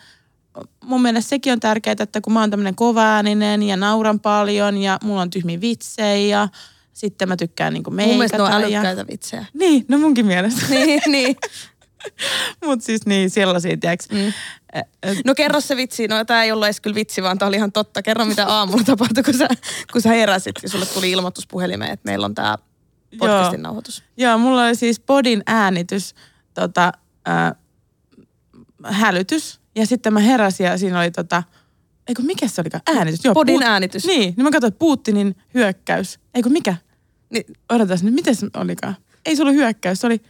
[0.83, 4.99] mun mielestä sekin on tärkeää, että kun mä oon tämmöinen kovaääninen ja nauran paljon ja
[5.03, 6.47] mulla on tyhmiä vitsejä ja
[6.93, 8.11] sitten mä tykkään niinku meikata.
[8.11, 9.07] Mun mielestä ne on älykkäitä ja...
[9.07, 9.45] vitsejä.
[9.53, 10.61] Niin, no munkin mielestä.
[10.69, 11.35] niin, niin.
[12.65, 14.09] Mut siis niin, sellaisia, tiiäks.
[14.09, 14.33] Mm.
[15.25, 16.07] No kerro se vitsi.
[16.07, 18.01] No tämä ei ollut edes kyllä vitsi, vaan tämä oli ihan totta.
[18.01, 19.47] Kerro mitä aamulla tapahtui, kun sä,
[19.91, 22.57] kun sä heräsit ja sulle tuli ilmoitus puhelimeen, että meillä on tämä
[23.17, 23.63] podcastin Joo.
[23.63, 24.03] nauhoitus.
[24.17, 26.15] Joo, mulla oli siis podin äänitys,
[26.53, 26.91] tota,
[27.27, 27.51] äh,
[28.85, 29.59] hälytys.
[29.75, 31.43] Ja sitten mä heräsin ja siinä oli tota,
[32.07, 32.81] eikö mikä se olikaan?
[32.97, 33.25] Äänitys.
[33.25, 34.05] Joo, Podin puut- äänitys.
[34.05, 36.19] Niin, niin mä katsoin, Putinin hyökkäys.
[36.33, 36.75] Eikö mikä?
[37.29, 37.43] Niin.
[37.69, 38.95] Odotas nyt, miten se olikaan?
[39.25, 40.21] Ei se ollut hyökkäys, se oli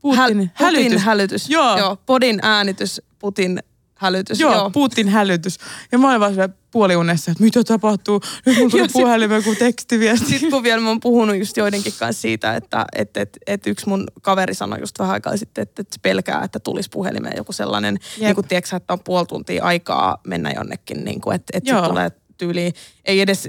[0.00, 0.84] Putinin Häl- hälytys.
[0.84, 1.50] Putin hälytys.
[1.50, 1.78] Joo.
[1.78, 1.96] Joo.
[2.06, 3.62] Podin äänitys, Putin
[3.96, 4.40] hälytys.
[4.40, 4.70] Joo, Joo.
[4.70, 5.58] Putin hälytys.
[5.92, 10.26] Ja mä olin vaan puoliunessa, että mitä tapahtuu, nyt mulla tuli puhelimeen kuin tekstiviesti.
[10.26, 13.88] Sitten kun vielä mä oon puhunut just joidenkin kanssa siitä, että et, et, et yksi
[13.88, 17.98] mun kaveri sanoi just vähän aikaa sitten, että, että pelkää, että tulisi puhelimeen joku sellainen,
[18.20, 22.10] niin kuin tiedätkö, että on puoli tuntia aikaa mennä jonnekin, niin kuin, että, että tulee
[22.38, 22.72] tyyliin,
[23.04, 23.48] ei edes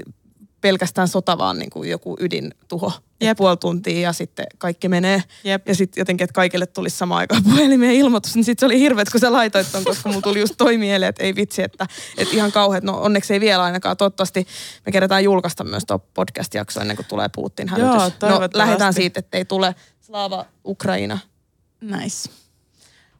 [0.60, 2.92] pelkästään sota, vaan niin kuin joku ydintuho.
[3.20, 3.36] Jep.
[3.36, 5.22] puoli tuntia ja sitten kaikki menee.
[5.44, 5.68] Jep.
[5.68, 9.10] Ja sitten jotenkin, että kaikille tulisi samaan aikaan puhelimeen ilmoitus, niin sitten se oli hirveet,
[9.10, 11.86] kun sä laitoit ton, koska mulla tuli just toi mieleen, että ei vitsi, että,
[12.18, 12.84] että ihan kauheat.
[12.84, 13.96] No onneksi ei vielä ainakaan.
[13.96, 14.46] Toivottavasti
[14.86, 18.12] me kerätään julkaista myös tuo podcast-jakso ennen kuin tulee Putin hälytys.
[18.22, 21.18] Joo, no lähdetään siitä, että ei tule Slava Ukraina.
[21.80, 22.30] Nice.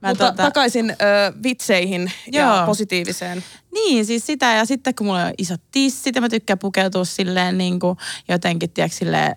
[0.00, 0.42] Mä Mutta tota...
[0.42, 0.94] takaisin ö,
[1.42, 2.56] vitseihin Joo.
[2.56, 3.44] ja positiiviseen.
[3.74, 7.58] Niin, siis sitä ja sitten kun mulla on isot tissit ja mä tykkään pukeutua silleen
[7.58, 9.36] niin kuin jotenkin, tiedätkö, silleen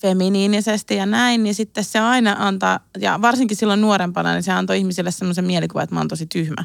[0.00, 4.78] feminiinisesti ja näin, niin sitten se aina antaa, ja varsinkin silloin nuorempana, niin se antoi
[4.78, 6.64] ihmisille semmoisen mielikuvan, että mä oon tosi tyhmä.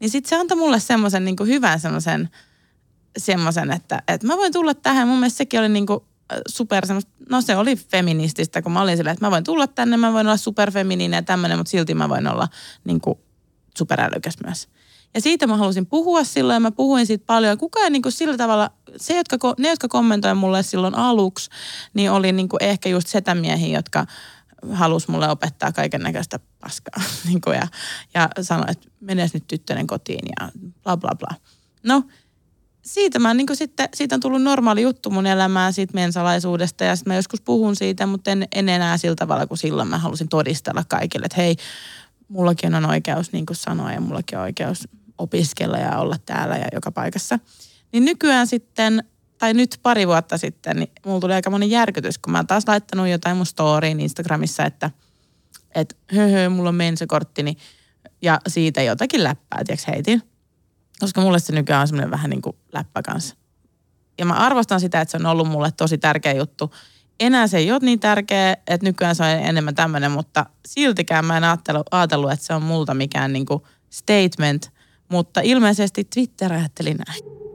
[0.00, 2.28] Niin sitten se antoi mulle semmoisen niin hyvän semmoisen,
[3.18, 5.08] semmoisen, että, että mä voin tulla tähän.
[5.08, 6.00] Mun mielestä sekin oli niin kuin
[6.48, 9.96] super semmoista, no se oli feminististä, kun mä olin silleen, että mä voin tulla tänne,
[9.96, 12.48] mä voin olla superfeminiininen ja tämmöinen, mutta silti mä voin olla
[12.84, 13.18] niin kuin
[13.78, 14.68] superälykäs myös.
[15.14, 17.58] Ja siitä mä halusin puhua silloin mä puhuin siitä paljon.
[17.58, 21.50] Kukaan niin kuin sillä tavalla, se, jotka, ne, jotka kommentoivat mulle silloin aluksi,
[21.94, 24.06] niin oli niin kuin ehkä just setämiehiä, jotka
[24.72, 27.02] halusi mulle opettaa kaiken näköistä paskaa.
[27.28, 27.68] niin kuin ja,
[28.14, 30.48] ja sanoi, että menes nyt tyttönen kotiin ja
[30.82, 31.36] bla bla bla.
[31.82, 32.02] No,
[32.86, 37.10] siitä, mä niin sitten, siitä on tullut normaali juttu mun elämään siitä mensalaisuudesta ja sitten
[37.12, 40.84] mä joskus puhun siitä, mutta en, en enää sillä tavalla kuin silloin mä halusin todistella
[40.88, 41.56] kaikille, että hei,
[42.28, 46.66] mullakin on oikeus niin kuin sanoa ja mullakin on oikeus opiskella ja olla täällä ja
[46.72, 47.38] joka paikassa.
[47.92, 49.04] Niin nykyään sitten,
[49.38, 52.64] tai nyt pari vuotta sitten, niin mulla tuli aika monen järkytys, kun mä oon taas
[52.66, 54.90] laittanut jotain mun storyin Instagramissa, että
[55.74, 57.58] et höhö, mulla on mensakortti,
[58.22, 60.35] ja siitä jotakin läppää, tiedätkö, heitin.
[61.00, 63.36] Koska mulle se nykyään on semmoinen vähän niin kuin läppä kanssa.
[64.18, 66.74] Ja mä arvostan sitä, että se on ollut mulle tosi tärkeä juttu.
[67.20, 71.36] Enää se ei ole niin tärkeä, että nykyään se on enemmän tämmöinen, mutta siltikään mä
[71.36, 74.70] en ajatellut, ajatellut että se on multa mikään niin kuin statement,
[75.08, 77.45] mutta ilmeisesti Twitter ajatteli näin.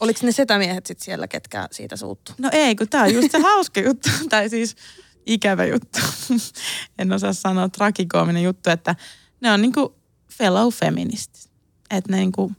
[0.00, 2.32] Oliko ne setämiehet sitten siellä, ketkä siitä suuttu?
[2.38, 4.76] No ei, kun tämä on just se hauska juttu, tai siis
[5.26, 5.98] ikävä juttu.
[6.98, 8.94] en osaa sanoa trakikoominen juttu, että
[9.40, 9.94] ne on niinku
[10.32, 11.48] fellow feminists.
[11.90, 12.52] Että ne niinku,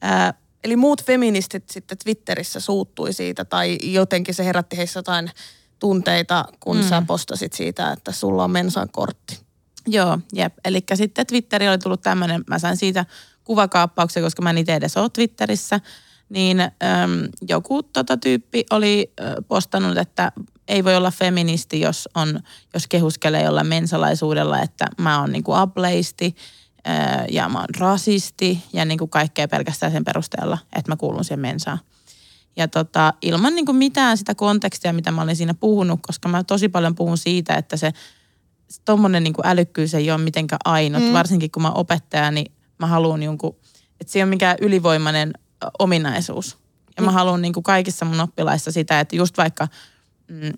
[0.00, 5.30] ää, Eli muut feministit sitten Twitterissä suuttui siitä tai jotenkin se herätti heissä jotain
[5.78, 6.88] tunteita, kun mm.
[6.88, 9.40] sä postasit siitä, että sulla on mensan kortti.
[9.86, 10.54] Joo, jep.
[10.64, 13.06] Eli sitten Twitteri oli tullut tämmöinen, mä sain siitä
[13.44, 15.80] kuvakaappauksen, koska mä en itse edes ole Twitterissä–
[16.32, 16.70] niin äm,
[17.48, 20.32] joku tota tyyppi oli äh, postannut, että
[20.68, 22.40] ei voi olla feministi, jos, on,
[22.74, 26.36] jos kehuskelee jollain mensalaisuudella, että mä oon niinku ableisti,
[26.88, 31.24] Öö, ja mä oon rasisti ja niin kuin kaikkea pelkästään sen perusteella, että mä kuulun
[31.24, 31.78] siihen mensaan.
[32.56, 36.44] Ja tota, ilman niin kuin mitään sitä kontekstia, mitä mä olin siinä puhunut, koska mä
[36.44, 37.92] tosi paljon puhun siitä, että se
[38.84, 41.12] tuommoinen niin älykkyys ei ole mitenkään ainut, mm.
[41.12, 43.56] varsinkin kun mä opettaja, niin mä haluan jonkun,
[44.00, 45.32] että se ei ole mikään ylivoimainen
[45.78, 46.58] ominaisuus.
[46.96, 47.04] Ja mm.
[47.04, 49.68] mä haluan niin kuin kaikissa mun oppilaissa sitä, että just vaikka,
[50.28, 50.52] mm,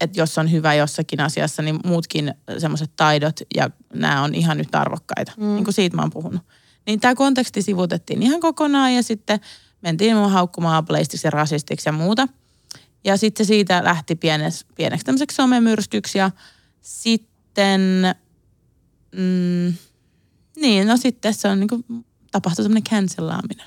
[0.00, 4.74] että jos on hyvä jossakin asiassa, niin muutkin semmoiset taidot ja nämä on ihan nyt
[4.74, 5.32] arvokkaita.
[5.36, 5.54] Mm.
[5.54, 6.42] Niin kuin siitä mä oon puhunut.
[6.86, 9.40] Niin tämä konteksti sivutettiin ihan kokonaan ja sitten
[9.82, 12.28] mentiin mun haukkumaan apeleistiksi ja rasistiksi ja muuta.
[13.04, 16.30] Ja sitten se siitä lähti pieneksi, pieneksi tämmöiseksi somemyrskyksi ja
[16.80, 17.80] sitten,
[19.12, 19.74] mm,
[20.56, 21.84] niin no sitten se on niin kuin,
[22.32, 23.66] tapahtui semmoinen cancellaaminen.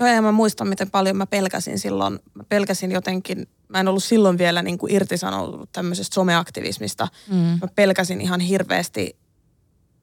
[0.00, 2.18] Joo, ja mä muistan, miten paljon mä pelkäsin silloin.
[2.34, 7.08] Mä pelkäsin jotenkin, mä en ollut silloin vielä niin kuin irtisanoutunut tämmöisestä someaktivismista.
[7.30, 7.36] Mm.
[7.36, 9.16] Mä pelkäsin ihan hirveästi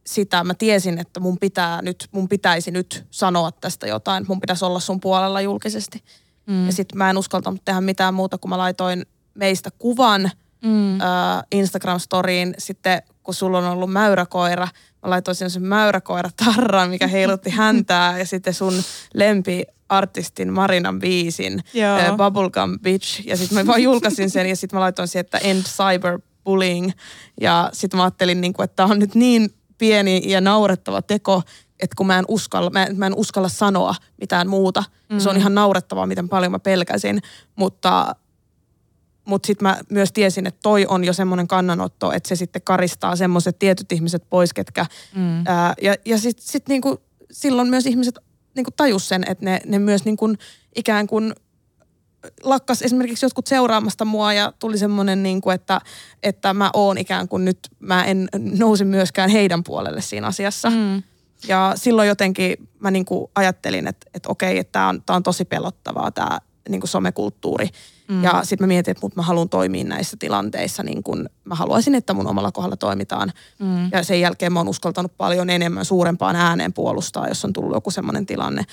[0.07, 0.43] sitä.
[0.43, 4.25] Mä tiesin, että mun, pitää nyt, mun pitäisi nyt sanoa tästä jotain.
[4.27, 6.03] Mun pitäisi olla sun puolella julkisesti.
[6.45, 6.65] Mm.
[6.65, 10.31] Ja sitten mä en uskaltanut tehdä mitään muuta, kun mä laitoin meistä kuvan
[10.63, 11.01] mm.
[11.01, 12.53] äh, Instagram-storiin.
[12.57, 14.67] Sitten kun sulla on ollut mäyräkoira,
[15.03, 18.19] mä laitoin sen mäyräkoira tarran, mikä heilutti häntää.
[18.19, 18.73] ja sitten sun
[19.13, 23.28] lempi artistin Marinan biisin, äh, Bubblegum Bitch.
[23.28, 26.91] Ja sitten mä vaan julkaisin sen ja sitten mä laitoin siihen, että End Cyberbullying.
[27.41, 31.41] Ja sitten mä ajattelin, niin kuin, että tämä on nyt niin pieni ja naurettava teko,
[31.80, 34.82] että kun mä en uskalla, mä en, mä en uskalla sanoa mitään muuta.
[34.82, 35.19] Mm-hmm.
[35.19, 35.39] Se on mm.
[35.39, 37.21] ihan naurettavaa, miten paljon mä pelkäsin.
[37.56, 38.15] Mutta
[39.28, 43.15] mutta sitten mä myös tiesin, että toi on jo semmoinen kannanotto, että se sitten karistaa
[43.15, 44.86] semmoiset tietyt ihmiset pois, ketkä...
[45.15, 45.43] Mm.
[45.47, 48.15] Ää, ja ja sitten sit niinku, silloin myös ihmiset
[48.57, 50.27] niinku tajus sen, että ne, ne myös niinku
[50.75, 51.33] ikään kuin
[52.43, 55.81] lakkas esimerkiksi jotkut seuraamasta mua ja tuli semmoinen, niin kuin, että,
[56.23, 60.69] että mä oon ikään kuin nyt, mä en nousi myöskään heidän puolelle siinä asiassa.
[60.69, 61.03] Mm.
[61.47, 65.23] Ja silloin jotenkin mä niin kuin ajattelin, että, että okei, että tämä on, tää on
[65.23, 66.39] tosi pelottavaa tämä
[66.69, 67.69] niin kuin somekulttuuri.
[68.08, 68.23] Mm.
[68.23, 71.95] Ja sitten mä mietin, että mut mä haluan toimia näissä tilanteissa niin kuin mä haluaisin,
[71.95, 73.32] että mun omalla kohdalla toimitaan.
[73.60, 73.89] Mm.
[73.91, 77.91] Ja sen jälkeen mä oon uskaltanut paljon enemmän suurempaan ääneen puolustaa, jos on tullut joku
[77.91, 78.63] semmoinen tilanne.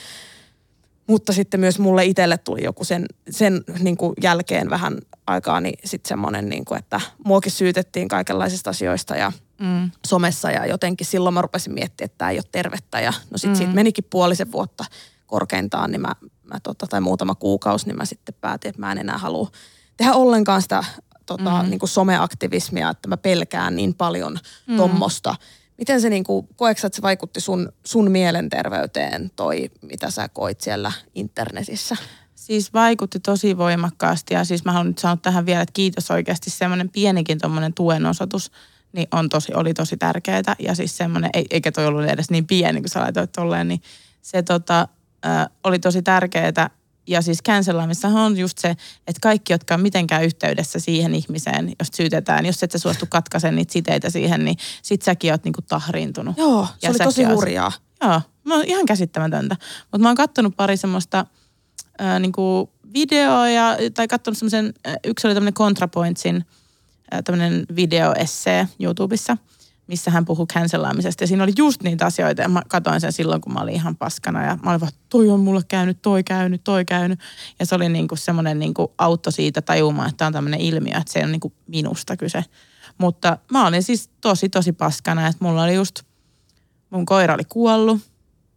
[1.06, 5.78] Mutta sitten myös mulle itselle tuli joku sen, sen niin kuin jälkeen vähän aikaa, niin
[5.84, 9.90] sitten semmoinen, niin kuin, että muokin syytettiin kaikenlaisista asioista ja mm.
[10.06, 13.50] somessa ja jotenkin silloin mä rupesin miettimään, että tämä ei ole tervettä ja no sitten
[13.50, 13.56] mm.
[13.56, 14.84] siitä menikin puolisen vuotta
[15.26, 16.12] korkeintaan, niin mä,
[16.54, 19.50] mä tota, tai muutama kuukausi, niin mä sitten päätin, että mä en enää halua
[19.96, 20.84] tehdä ollenkaan sitä
[21.26, 21.70] tota, mm.
[21.70, 24.76] niin kuin someaktivismia, että mä pelkään niin paljon mm.
[24.76, 25.34] tommosta
[25.78, 30.60] Miten se niin kuin, koetko että se vaikutti sun, sun mielenterveyteen toi, mitä sä koit
[30.60, 31.96] siellä internetissä?
[32.34, 36.50] Siis vaikutti tosi voimakkaasti ja siis mä haluan nyt sanoa tähän vielä, että kiitos oikeasti
[36.50, 38.52] semmoinen pienikin tuommoinen tuen osoitus,
[38.92, 40.56] niin on tosi, oli tosi tärkeää.
[40.58, 43.82] Ja siis semmoinen, eikä toi ollut edes niin pieni kuin sä laitoit tolleen, niin
[44.22, 44.88] se tota,
[45.26, 46.70] äh, oli tosi tärkeää
[47.06, 48.68] ja siis cancellaamissahan on just se,
[49.06, 53.56] että kaikki, jotka on mitenkään yhteydessä siihen ihmiseen, jos syytetään, jos et sä suostu katkaisen
[53.56, 56.38] niitä siteitä siihen, niin sit säkin oot niinku tahriintunut.
[56.38, 57.72] Joo, se ja oli tosi hurjaa.
[58.02, 59.56] Joo, mä oon ihan käsittämätöntä.
[59.82, 61.26] Mutta mä oon kattonut pari semmoista
[62.00, 63.46] äh, niinku videoa,
[63.94, 66.44] tai kattonut semmoisen, yksi oli tämmöinen ContraPointsin
[67.14, 69.36] äh, tämmöinen videoessee YouTubessa–
[69.86, 71.24] missä hän puhui cancellaamisesta.
[71.24, 73.96] Ja siinä oli just niitä asioita ja mä katsoin sen silloin, kun mä olin ihan
[73.96, 77.20] paskana ja mä olin vaan, toi on mulle käynyt, toi käynyt, toi käynyt.
[77.58, 81.12] Ja se oli niinku semmoinen niinku autto siitä tajumaan, että tämä on tämmöinen ilmiö, että
[81.12, 82.44] se on niinku minusta kyse.
[82.98, 86.02] Mutta mä olin siis tosi, tosi paskana, että mulla oli just,
[86.90, 88.00] mun koira oli kuollut,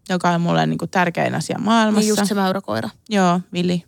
[0.09, 1.99] joka on mulle niinku tärkein asia maailmassa.
[1.99, 2.89] Niin just se mäyräkoira.
[3.09, 3.83] Joo, Vili.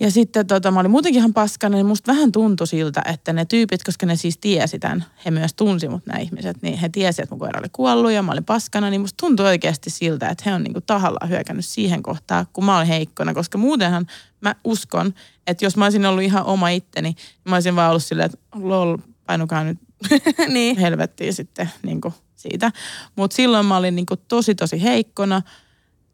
[0.00, 3.44] Ja sitten tota, mä olin muutenkin ihan paskana, niin musta vähän tuntui siltä, että ne
[3.44, 7.22] tyypit, koska ne siis tiesi tämän, he myös tunsi mut nämä ihmiset, niin he tiesi,
[7.22, 10.44] että mun koira oli kuollut ja mä olin paskana, niin musta tuntui oikeasti siltä, että
[10.46, 14.06] he on niinku tahallaan hyökännyt siihen kohtaan, kun mä olin heikkona, koska muutenhan
[14.40, 15.14] mä uskon,
[15.46, 18.38] että jos mä olisin ollut ihan oma itteni, niin mä olisin vaan ollut silleen, että
[18.54, 19.78] lol, painukaa nyt
[20.48, 20.78] niin.
[20.78, 22.72] helvettiin sitten niinku siitä.
[23.16, 25.42] Mutta silloin mä olin niinku tosi tosi heikkona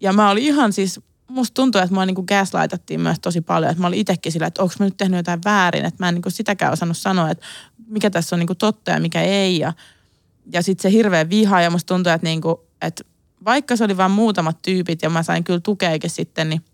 [0.01, 3.71] ja mä olin ihan siis musta tuntuu, että mua niinku gaslightattiin myös tosi paljon.
[3.71, 5.85] Että mä olin itsekin sillä, että onko mä nyt tehnyt jotain väärin.
[5.85, 7.47] Että mä en niinku sitäkään osannut sanoa, että
[7.87, 9.59] mikä tässä on niinku totta ja mikä ei.
[9.59, 9.73] Ja,
[10.53, 13.05] ja sitten se hirveä viha ja musta tuntuu, että, niinku, että
[13.45, 16.65] vaikka se oli vain muutamat tyypit ja mä sain kyllä tukeakin sitten, niin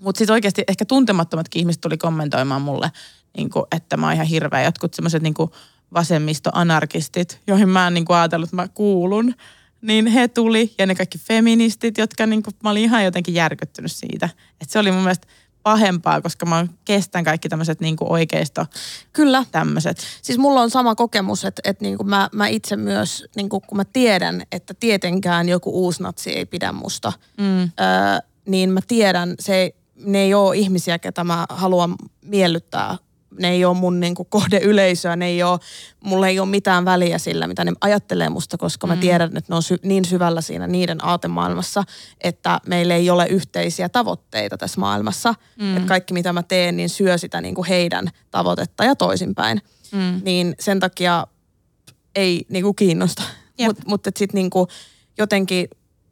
[0.00, 2.92] mutta sitten oikeasti ehkä tuntemattomatkin ihmiset tuli kommentoimaan mulle,
[3.36, 4.62] niinku, että mä oon ihan hirveä.
[4.62, 5.50] Jotkut semmoiset niinku
[5.94, 9.34] vasemmistoanarkistit, joihin mä en niinku ajatellut, että mä kuulun
[9.84, 13.92] niin he tuli ja ne kaikki feministit, jotka niin kuin, mä olin ihan jotenkin järkyttynyt
[13.92, 14.28] siitä.
[14.60, 15.26] Että se oli mun mielestä
[15.62, 18.66] pahempaa, koska mä kestän kaikki tämmöiset niin oikeisto
[19.12, 19.44] Kyllä.
[19.52, 19.98] tämmöiset.
[20.22, 23.62] Siis mulla on sama kokemus, että, että niin kuin mä, mä itse myös, niin kuin
[23.66, 27.60] kun mä tiedän, että tietenkään joku uusnatsi ei pidä musta, Mm.
[27.62, 27.70] öö,
[28.48, 32.96] niin mä tiedän, se, ne ei ole ihmisiä, ketä mä haluan miellyttää.
[33.38, 35.58] Ne ei ole mun niin kuin kohdeyleisöä, ne ei ole,
[36.04, 39.56] mulla ei ole mitään väliä sillä, mitä ne ajattelee musta, koska mä tiedän, että ne
[39.56, 41.84] on sy- niin syvällä siinä niiden aatemaailmassa,
[42.20, 45.34] että meillä ei ole yhteisiä tavoitteita tässä maailmassa.
[45.60, 45.76] Mm.
[45.76, 49.62] Että kaikki, mitä mä teen, niin syö sitä niin kuin heidän tavoitetta ja toisinpäin.
[49.92, 50.20] Mm.
[50.24, 51.26] Niin sen takia
[52.16, 53.22] ei niinku kiinnosta.
[53.58, 53.68] Jep.
[53.68, 54.68] Mutta mut sitten niinku
[55.18, 55.68] jotenkin,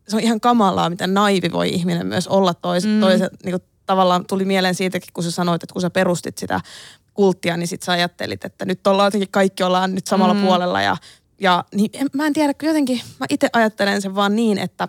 [0.09, 2.91] se on ihan kamalaa, miten naivi voi ihminen myös olla tois, Mm.
[2.91, 3.01] mm.
[3.01, 6.61] toisen, niinku tavallaan tuli mieleen siitäkin, kun sä sanoit, että kun sä perustit sitä
[7.15, 10.41] kulttia, niin sit sä ajattelit, että nyt ollaan jotenkin kaikki ollaan nyt samalla Mm.
[10.43, 10.97] puolella ja,
[11.41, 14.89] ja niin, en, mä en tiedä, jotenkin mä itse ajattelen sen vaan niin, että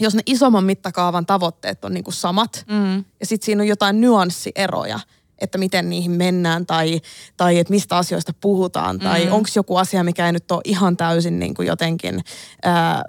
[0.00, 3.04] jos ne isomman mittakaavan tavoitteet on niinku samat, Mm.
[3.20, 5.00] ja sitten siinä on jotain nyanssieroja,
[5.38, 7.00] että miten niihin mennään tai,
[7.36, 9.32] tai että mistä asioista puhutaan tai Mm.
[9.32, 12.20] onko joku asia, mikä ei nyt ole ihan täysin niin kuin jotenkin
[12.62, 13.02] ää,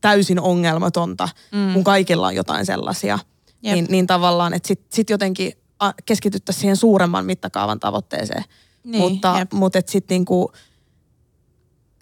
[0.00, 1.72] täysin ongelmatonta, Mm.
[1.72, 3.18] kun kaikilla on jotain sellaisia.
[3.62, 3.74] Jep.
[3.74, 5.52] Niin, niin tavallaan, että sitten sit jotenkin
[6.06, 8.44] keskityttäisiin siihen suuremman mittakaavan tavoitteeseen.
[8.84, 9.52] Niin, mutta jep.
[9.52, 10.52] mutta että sitten niinku,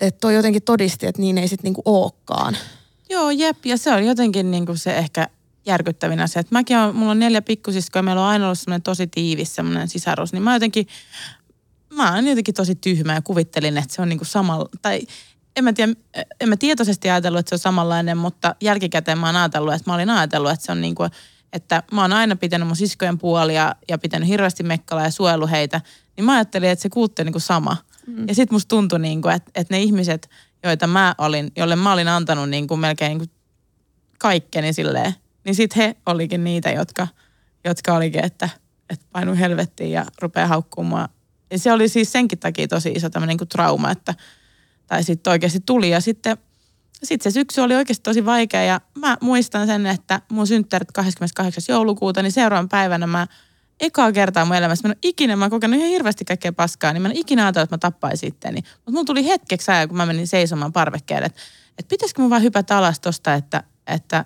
[0.01, 2.57] että toi jotenkin todisti, että niin ei sitten niinku ookaan.
[3.11, 3.67] Joo, jep.
[3.67, 5.29] Ja se on jotenkin niin kuin se ehkä
[5.67, 6.41] järkyttävin asia.
[6.41, 9.55] Että mäkin on, mulla on neljä pikkusiskoa ja meillä on aina ollut semmoinen tosi tiivis
[9.55, 10.33] semmoinen sisarus.
[10.33, 10.87] Niin mä jotenkin,
[11.95, 15.01] mä oon jotenkin tosi tyhmä ja kuvittelin, että se on niin kuin samalla, tai
[15.57, 15.93] en mä, tiedä,
[16.41, 19.95] en mä tietoisesti ajatellut, että se on samanlainen, mutta jälkikäteen mä oon ajatellut, että mä
[19.95, 21.11] olin ajatellut, että se on niin kuin,
[21.53, 25.81] että mä oon aina pitänyt mun siskojen puolia ja pitänyt hirveästi mekkala ja suojellut heitä,
[26.17, 27.77] niin mä ajattelin, että se kultti on niin kuin sama.
[28.07, 28.29] Mm.
[28.29, 30.31] Ja sitten musta tuntui, niin kuin, että, että ne ihmiset,
[30.65, 33.31] joita mä olin, jolle mä olin antanut niin kuin melkein niin kuin
[34.19, 37.09] kaikkeni silleen, niin sitten he olikin niitä, jotka,
[37.65, 38.49] jotka olikin, että,
[38.91, 41.09] että painu helvettiin ja rupeaa haukkumaan.
[41.51, 44.15] Ja se oli siis senkin takia tosi iso tämmöinen niin trauma, että,
[44.87, 45.91] tai sitten oikeasti tuli.
[45.91, 46.37] Ja sitten
[47.05, 51.65] sit se syksy oli oikeasti tosi vaikea ja mä muistan sen, että mun synttärit 28.
[51.69, 53.27] joulukuuta, niin seuraavan päivänä mä
[53.81, 57.03] ekaa kertaa mun elämässä, mä en ikinä, mä oon kokenut ihan hirveästi kaikkea paskaa, niin
[57.03, 58.61] mä en ikinä ajatellut, että mä tappaisin itteni.
[58.75, 61.41] Mutta mulla tuli hetkeksi ajan, kun mä menin seisomaan parvekkeelle, että,
[61.79, 64.25] että pitäisikö mun vaan hypätä alas tosta, että, että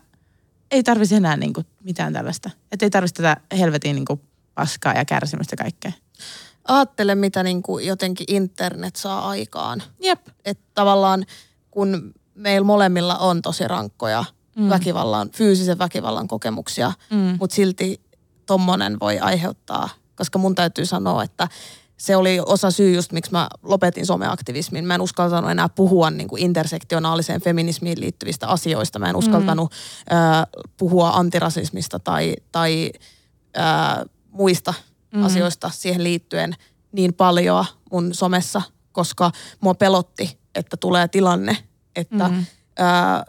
[0.70, 2.50] ei tarvisi enää niin kuin mitään tällaista.
[2.72, 4.20] Että ei tarvitsisi tätä helvetin niin kuin
[4.54, 5.92] paskaa ja kärsimystä kaikkea.
[6.68, 9.82] Aattele, mitä niinku jotenkin internet saa aikaan.
[10.02, 10.28] Jep.
[10.44, 11.26] Että tavallaan
[11.70, 14.24] kun meillä molemmilla on tosi rankkoja
[14.56, 14.62] Mm.
[14.62, 14.68] mm.
[14.70, 17.36] väkivallan, fyysisen väkivallan kokemuksia, Mm.
[17.40, 18.00] mutta silti
[18.46, 21.48] tommonen voi aiheuttaa, koska mun täytyy sanoa, että
[21.96, 24.84] se oli osa syy just, miksi mä lopetin someaktivismin.
[24.84, 28.98] Mä en uskaltanut enää puhua niin kuin intersektionaaliseen feminismiin liittyvistä asioista.
[28.98, 29.70] Mä en uskaltanut
[30.10, 30.16] mm.
[30.16, 30.46] äh,
[30.76, 32.90] puhua antirasismista tai, tai
[33.58, 34.74] äh, muista
[35.12, 35.18] Mm.
[35.20, 35.26] mm.
[35.26, 36.54] asioista siihen liittyen
[36.92, 41.56] niin paljon mun somessa, koska mua pelotti, että tulee tilanne,
[41.96, 42.38] että Mm.
[42.80, 43.22] äh,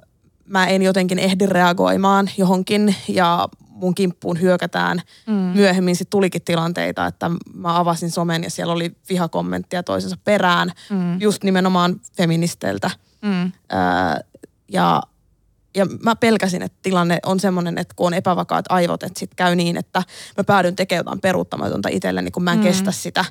[0.45, 5.01] mä en jotenkin ehdi reagoimaan johonkin ja mun kimppuun hyökätään.
[5.27, 5.33] Mm.
[5.33, 11.21] Myöhemmin sitten tulikin tilanteita, että mä avasin somen ja siellä oli vihakommenttia toisensa perään, Mm.
[11.21, 12.91] just nimenomaan feministeiltä.
[13.21, 13.51] Mm.
[13.69, 14.19] Ää,
[14.71, 15.01] ja,
[15.75, 19.55] ja mä pelkäsin, että tilanne on semmoinen, että kun on epävakaat aivot, että sitten käy
[19.55, 20.03] niin, että
[20.37, 22.63] mä päädyn tekemään jotain peruuttamatonta itselleni, kun mä en mm.
[22.63, 23.25] kestä sitä.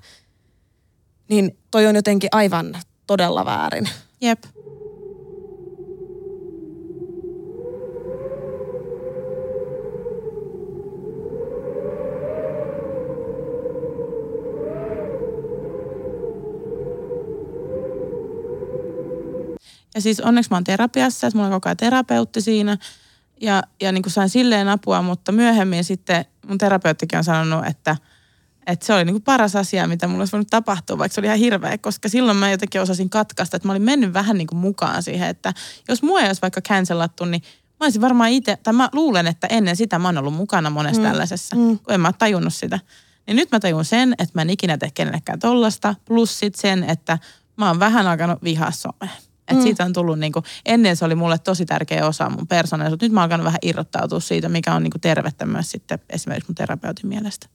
[1.29, 3.89] Niin toi on jotenkin aivan todella väärin.
[4.21, 4.45] Jep.
[19.97, 22.79] Ja siis onneksi mä oon terapiassa, että mulla on koko ajan terapeutti siinä.
[23.41, 27.97] Ja, ja niin kuin sain silleen apua, mutta myöhemmin sitten mun terapeuttikin on sanonut, että,
[28.67, 31.27] että se oli niin kuin paras asia, mitä mulla olisi voinut tapahtua, vaikka se oli
[31.27, 34.59] ihan hirveä, koska silloin mä jotenkin osasin katkaista, että mä olin mennyt vähän niin kuin
[34.59, 35.53] mukaan siihen, että
[35.89, 37.43] jos mua ei olisi vaikka cancelattu, niin
[37.81, 41.03] mä olisin varmaan itse, tai mä luulen, että ennen sitä mä oon ollut mukana monessa
[41.03, 41.09] mm.
[41.09, 41.79] Tällaisessa, Mm.
[41.79, 42.81] kun en mä ole tajunnut sitä.
[43.27, 46.85] Niin nyt mä tajun sen, että mä en ikinä tee kenellekään tollasta, plus sit sen,
[46.85, 47.19] että
[47.57, 49.17] mä oon vähän alkanut vihaa somea.
[49.49, 49.63] Että Mm.
[49.63, 53.05] siitä on tullut niinku, ennen se oli mulle tosi tärkeä osa mun persoonallisuutta.
[53.05, 57.07] Nyt mä oon vähän irrottautua siitä, mikä on niinku tervettä myös sitten esimerkiksi mun terapeutin
[57.07, 57.47] mielestä.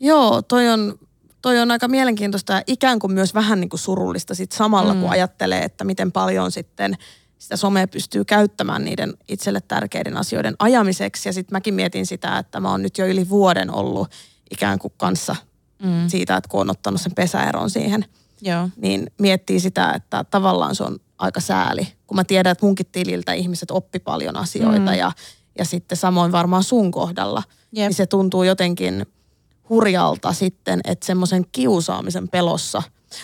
[0.00, 0.98] Joo, toi on,
[1.42, 5.00] toi on aika mielenkiintoista ja ikään kuin myös vähän niin kuin surullista sit samalla, mm.
[5.00, 6.96] kun ajattelee, että miten paljon sitten
[7.38, 11.28] sitä somea pystyy käyttämään niiden itselle tärkeiden asioiden ajamiseksi.
[11.28, 14.08] Ja sitten mäkin mietin sitä, että mä oon nyt jo yli vuoden ollut
[14.50, 15.36] ikään kuin kanssa
[15.82, 16.08] Mm.
[16.08, 18.04] siitä, että kun on ottanut sen pesäeron siihen,
[18.42, 18.68] Joo.
[18.76, 21.88] niin miettii sitä, että tavallaan se on aika sääli.
[22.06, 24.98] Kun mä tiedän, että munkin tililtä ihmiset oppi paljon asioita Mm.
[24.98, 25.12] ja,
[25.58, 27.88] ja sitten samoin varmaan sun kohdalla, Jep.
[27.88, 29.06] niin se tuntuu jotenkin
[29.68, 32.82] hurjalta sitten, että semmoisen kiusaamisen pelossa.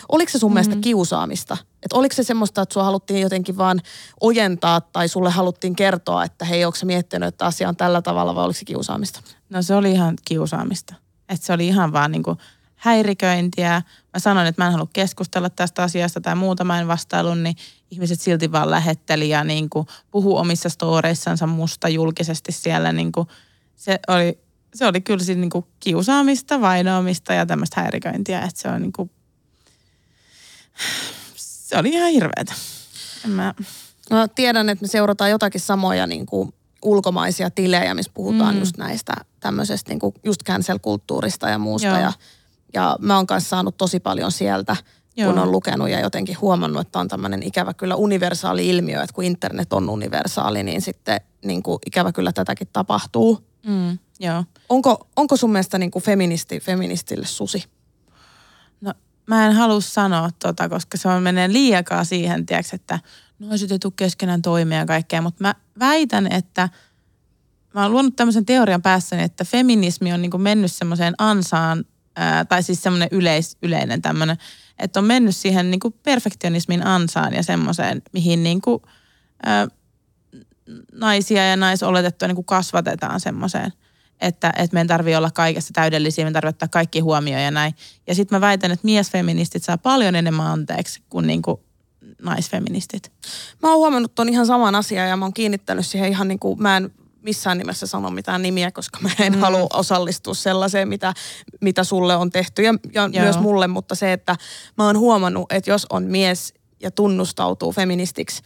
[0.09, 0.53] Oliko se sun mm-hmm.
[0.53, 1.57] mielestä kiusaamista?
[1.83, 3.81] Että oliko se semmoista, että sua haluttiin jotenkin vaan
[4.21, 8.35] ojentaa tai sulle haluttiin kertoa, että hei, onko sä miettinyt, että asia on tällä tavalla
[8.35, 9.19] vai oliko se kiusaamista?
[9.49, 10.95] No se oli ihan kiusaamista.
[11.29, 12.37] Että se oli ihan vaan niinku
[12.77, 13.81] häiriköintiä.
[14.13, 17.55] Mä sanoin, että mä en halua keskustella tästä asiasta tai muuta, mä en vastailun, niin
[17.91, 22.91] ihmiset silti vaan lähetteli ja niinku puhu omissa storeissansa musta julkisesti siellä.
[22.91, 23.27] Niinku
[23.75, 24.39] se, oli,
[24.75, 28.41] se oli kyllä siis niinku kiusaamista, vainoamista ja tämmöistä häiriköintiä.
[28.41, 29.09] Että se on niinku,
[31.35, 32.53] se oli ihan hirveetä.
[33.25, 33.53] En mä,
[34.09, 38.59] No, tiedän, että me seurataan jotakin samoja niin kuin ulkomaisia tilejä, missä puhutaan mm.
[38.59, 41.87] just näistä tämmöisestä niin kuin just cancel-kulttuurista ja muusta.
[41.87, 41.99] Joo.
[41.99, 42.13] Ja,
[42.73, 44.75] ja mä oon kanssa saanut tosi paljon sieltä,
[45.17, 45.31] Joo.
[45.31, 49.23] kun on lukenut ja jotenkin huomannut, että on tämmöinen ikävä kyllä universaali ilmiö, että kun
[49.23, 53.47] internet on universaali, niin sitten niin kuin ikävä kyllä tätäkin tapahtuu.
[53.67, 54.43] mm, joo.
[54.69, 57.63] Onko, onko sun mielestä niin kuin feministi feministille susi?
[58.81, 58.93] No
[59.27, 62.99] mä en halua sanoa tota, koska se on menee liiakaa siihen, tiiäks, että
[63.55, 66.69] sit ei tule keskenään toimia ja kaikkea, mutta mä väitän, että
[67.73, 71.85] mä oon luonut tämmöisen teorian päässäni, että feminismi on niinku mennyt semmoiseen ansaan,
[72.17, 74.37] ää, tai siis semmoinen yleis, yleinen tämmöinen,
[74.79, 78.81] että on mennyt siihen niinku perfektionismin ansaan ja semmoiseen, mihin niinku,
[79.45, 79.67] ää,
[80.91, 83.73] naisia ja naisoletettuja niinku kasvatetaan semmoiseen,
[84.21, 87.75] että, että meidän tarvii olla kaikessa täydellisiä, me tarvitsee ottaa kaikki huomioon ja näin.
[88.07, 91.63] Ja sitten mä väitän, että miesfeministit saa paljon enemmän anteeksi kuin niinku
[92.21, 93.11] naisfeministit.
[93.63, 96.61] Mä oon huomannut ton ihan saman asian ja mä oon kiinnittänyt siihen ihan niin kuin,
[96.61, 96.91] mä en
[97.27, 99.39] missään nimessä sano mitään nimiä, koska mä en mm.
[99.39, 101.13] halua osallistua sellaiseen, mitä,
[101.61, 103.23] mitä sulle on tehty ja, ja Joo.
[103.23, 104.35] myös mulle, mutta se, että
[104.77, 108.43] mä oon huomannut, että jos on mies ja tunnustautuu feministiksi,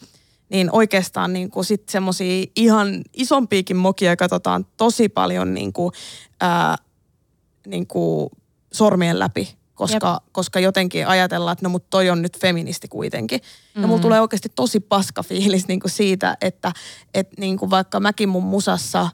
[0.50, 5.92] niin oikeastaan niin kuin sit semmosia ihan isompiakin mokia katsotaan tosi paljon niin kuin,
[6.40, 6.76] ää,
[7.68, 8.30] niin kuin
[8.74, 13.42] sormien läpi, koska, koska jotenkin ajatellaan, että no mut toi on nyt feministi kuitenkin.
[13.76, 16.72] Ja mulla tulee oikeasti tosi paska fiilis niin kuin siitä, että,
[17.14, 19.10] että niin kuin vaikka mäkin mun musassa,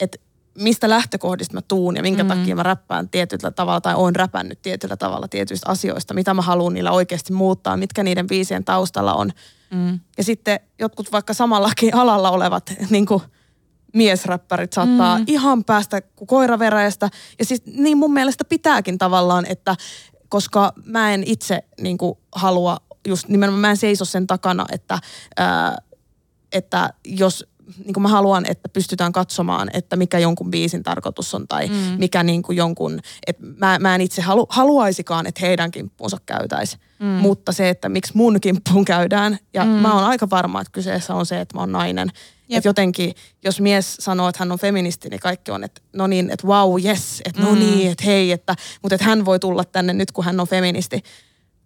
[0.00, 0.18] että
[0.58, 2.28] mistä lähtökohdista mä tuun ja minkä mm.
[2.28, 6.74] takia mä räppään tietyllä tavalla tai oon räpännyt tietyllä tavalla tietyistä asioista, mitä mä haluan
[6.74, 9.30] niillä oikeasti muuttaa, mitkä niiden biisien taustalla on.
[9.70, 10.00] Mm.
[10.18, 13.22] Ja sitten jotkut vaikka samallakin alalla olevat niin kuin
[13.94, 15.24] miesräppärit saattaa mm.
[15.26, 17.08] ihan päästä kuin koiraveräjästä.
[17.38, 19.76] Ja siis niin mun mielestä pitääkin tavallaan, että
[20.28, 22.76] koska mä en itse niin kuin halua,
[23.08, 24.98] just nimenomaan mä en seiso sen takana, että,
[25.36, 25.78] ää,
[26.52, 27.47] että jos
[27.84, 31.74] niin kuin mä haluan, että pystytään katsomaan, että mikä jonkun biisin tarkoitus on tai mm.
[31.74, 36.76] mikä niin kuin jonkun, että mä, mä en itse halu, haluaisikaan, että heidän kimppuunsa käytäisi.
[36.98, 37.06] Mm.
[37.06, 39.70] Mutta se, että miksi mun kimppuun käydään, ja mm.
[39.70, 42.12] mä oon aika varma, että kyseessä on se, että mä oon nainen.
[42.50, 43.14] Että jotenkin,
[43.44, 46.84] jos mies sanoo, että hän on feministi, niin kaikki on, että no niin, että wow,
[46.84, 47.58] yes, että no Mm.
[47.58, 51.02] niin, että hei, että, mutta että hän voi tulla tänne nyt, kun hän on feministi.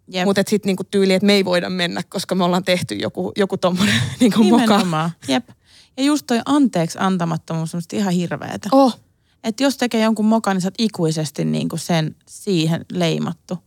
[0.08, 0.24] Jep.
[0.24, 3.56] Mutta sitten niinku tyyli, että me ei voida mennä, koska me ollaan tehty joku, joku
[3.58, 5.10] tommonen niinku moka.
[5.28, 5.48] Jep.
[5.96, 8.68] Ja just toi anteeksi antamattomuus on ihan hirveetä.
[8.72, 9.00] Oh,
[9.44, 13.58] Että jos tekee jonkun mokan, niin sä oot ikuisesti niin kuin sen siihen leimattu.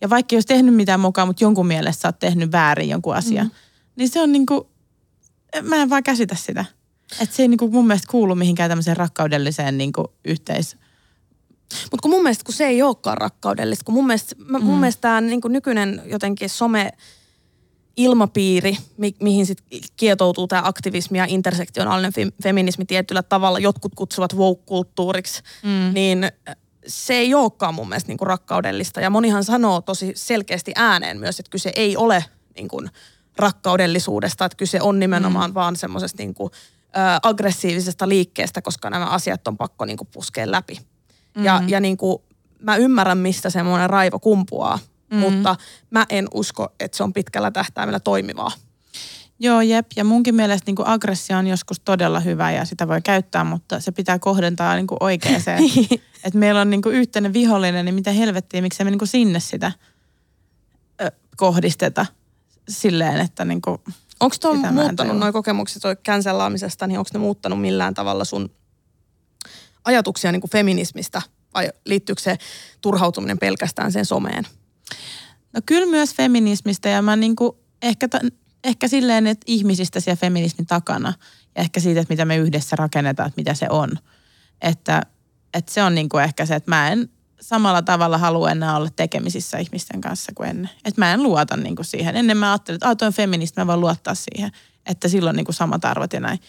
[0.00, 3.14] Ja vaikka ei olisi tehnyt mitään mokaa, mutta jonkun mielestä sä oot tehnyt väärin jonkun
[3.14, 3.52] asian, mm.
[3.96, 4.60] niin se on niin kuin,
[5.62, 6.64] mä en vaan käsitä sitä.
[7.20, 10.76] Että se ei niin kuin mun mielestä kuulu mihinkään tämmöiseen rakkaudelliseen niin kuin yhteis...
[11.90, 14.64] Mutta kun mun mielestä kun se ei olekaan rakkaudellista, kun mun mielestä, mm.
[14.64, 16.92] mun mielestä tämä niin nykyinen jotenkin some
[17.96, 19.58] ilmapiiri, mi- mihin sit
[19.96, 25.94] kietoutuu tämä aktivismi ja intersektionaalinen fe- feminismi tietyllä tavalla, jotkut kutsuvat woke-kulttuuriksi, mm.
[25.94, 26.30] niin
[26.86, 29.00] se ei olekaan mun mielestä niinku rakkaudellista.
[29.00, 32.24] Ja monihan sanoo tosi selkeästi ääneen myös, että kyse ei ole
[32.56, 32.82] niinku
[33.36, 35.54] rakkaudellisuudesta, että kyse on nimenomaan mm.
[35.54, 36.50] vaan semmoisesta niinku,
[37.22, 40.80] aggressiivisesta liikkeestä, koska nämä asiat on pakko niinku puskea läpi.
[41.36, 41.44] Mm.
[41.44, 42.24] Ja, ja niinku,
[42.62, 44.78] mä ymmärrän, mistä semmoinen raivo kumpuaa,
[45.10, 45.18] mm.
[45.18, 45.56] mutta
[45.90, 48.50] mä en usko, että se on pitkällä tähtäimellä toimivaa.
[49.38, 49.86] Joo, jep.
[49.96, 53.80] Ja munkin mielestä niin kuin aggressio on joskus todella hyvä ja sitä voi käyttää, mutta
[53.80, 55.62] se pitää kohdentaa niin kuin oikeeseen.
[56.24, 59.40] että meillä on niin kuin yhteinen vihollinen, niin mitä helvettiä, miksi me niin kuin sinne
[59.40, 59.72] sitä
[61.00, 62.06] ö, kohdisteta
[62.68, 63.78] silleen, että niin kuin,
[64.20, 68.50] Onko tuo muuttanut, nuo kokemukset toi cancellaamisesta, niin onko ne muuttanut millään tavalla sun
[69.84, 71.22] ajatuksia niin kuin feminismistä?
[71.54, 72.38] Vai liittyykö se
[72.80, 74.44] turhautuminen pelkästään sen someen?
[75.52, 78.18] No kyllä myös feminismistä ja mä niinku ehkä, ta,
[78.64, 81.12] ehkä silleen, että ihmisistä siellä feminismin takana
[81.56, 83.90] ja ehkä siitä, että mitä me yhdessä rakennetaan, että mitä se on.
[84.60, 85.02] Että,
[85.54, 87.10] että se on niinku ehkä se, että mä en
[87.40, 90.70] samalla tavalla halua enää olla tekemisissä ihmisten kanssa kuin ennen.
[90.84, 92.16] Että mä en luota niinku siihen.
[92.16, 94.50] Ennen mä ajattelin, että toi on feministi, mä voin luottaa siihen,
[94.86, 96.40] että silloin niinku samat arvot ja näin.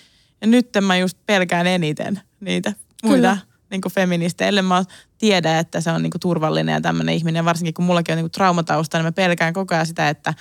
[0.42, 2.74] Ja nyt mä just pelkään eniten niitä
[3.04, 3.38] muita
[3.70, 4.84] niin kuin feministejä, ellei mä
[5.18, 7.46] tiedä, että se on niin kuin turvallinen ja tämmöinen ihminen.
[7.46, 10.34] Varsinkin kun mullakin on niin kuin traumatausta, niin mä pelkään koko ajan sitä, että,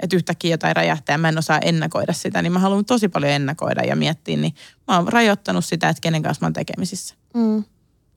[0.00, 2.42] että yhtäkkiä jotain räjähtää ja mä en osaa ennakoida sitä.
[2.42, 4.54] Niin mä haluan tosi paljon ennakoida ja miettiä, niin
[4.88, 7.14] mä oon rajoittanut sitä, että kenen kanssa mä oon tekemisissä.
[7.34, 7.64] Mm.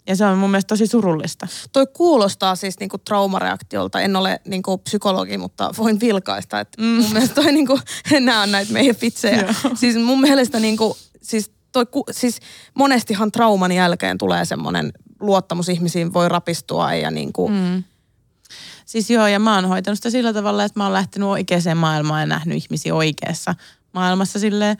[0.08, 1.48] Ja se on mun mielestä tosi surullista.
[1.74, 4.02] Toi kuulostaa siis niinku traumareaktiolta.
[4.02, 6.60] En ole niinku psykologi, mutta voin vilkaista.
[6.60, 6.88] Että mm.
[6.88, 7.80] Mun mielestä toi niinku,
[8.20, 9.56] nämä on näitä meidän vitsejä.
[9.76, 11.52] siis mun mielestä niinku, siis,
[11.84, 12.40] toi, siis
[12.74, 17.84] monestihan trauman jälkeen tulee semmoinen luottamus ihmisiin voi rapistua ja niinku, mm.
[18.86, 22.22] Siis joo, ja mä oon hoitanut sitä sillä tavalla, että mä oon lähtenyt oikeaan maailmaan
[22.22, 23.56] ja nähnyt ihmisiä oikeassa
[23.94, 24.78] maailmassa silleen,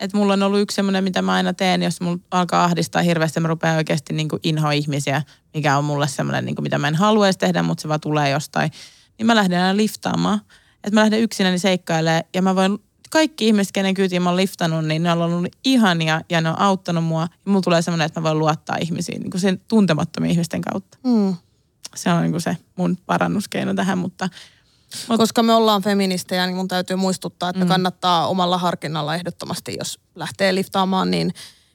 [0.00, 3.40] että mulla on ollut yksi semmoinen, mitä mä aina teen, jos mulla alkaa ahdistaa hirveästi,
[3.40, 5.22] mä rupean oikeasti niin kuin inhoa ihmisiä,
[5.54, 8.30] mikä on mulle semmoinen, niin kuin mitä mä en haluaisi tehdä, mutta se vaan tulee
[8.30, 8.70] jostain.
[9.18, 10.40] Niin mä lähden aina liftaamaan.
[10.84, 12.78] Että mä lähden yksinäni seikkailemaan ja mä voin
[13.10, 16.58] kaikki ihmiset, kenen kyytiin mä oon liftannut, niin ne on ollut ihania ja ne on
[16.58, 17.22] auttanut mua.
[17.22, 20.98] Ja mulla tulee semmoinen, että mä voin luottaa ihmisiin niin kuin sen tuntemattomien ihmisten kautta.
[21.04, 21.36] Mm.
[21.94, 24.28] Se on niin kuin se mun parannuskeino tähän, mutta
[25.08, 25.18] Mut.
[25.18, 27.68] Koska me ollaan feministejä, niin mun täytyy muistuttaa, että mm.
[27.68, 31.34] kannattaa omalla harkinnalla ehdottomasti, jos lähtee liftaamaan, niin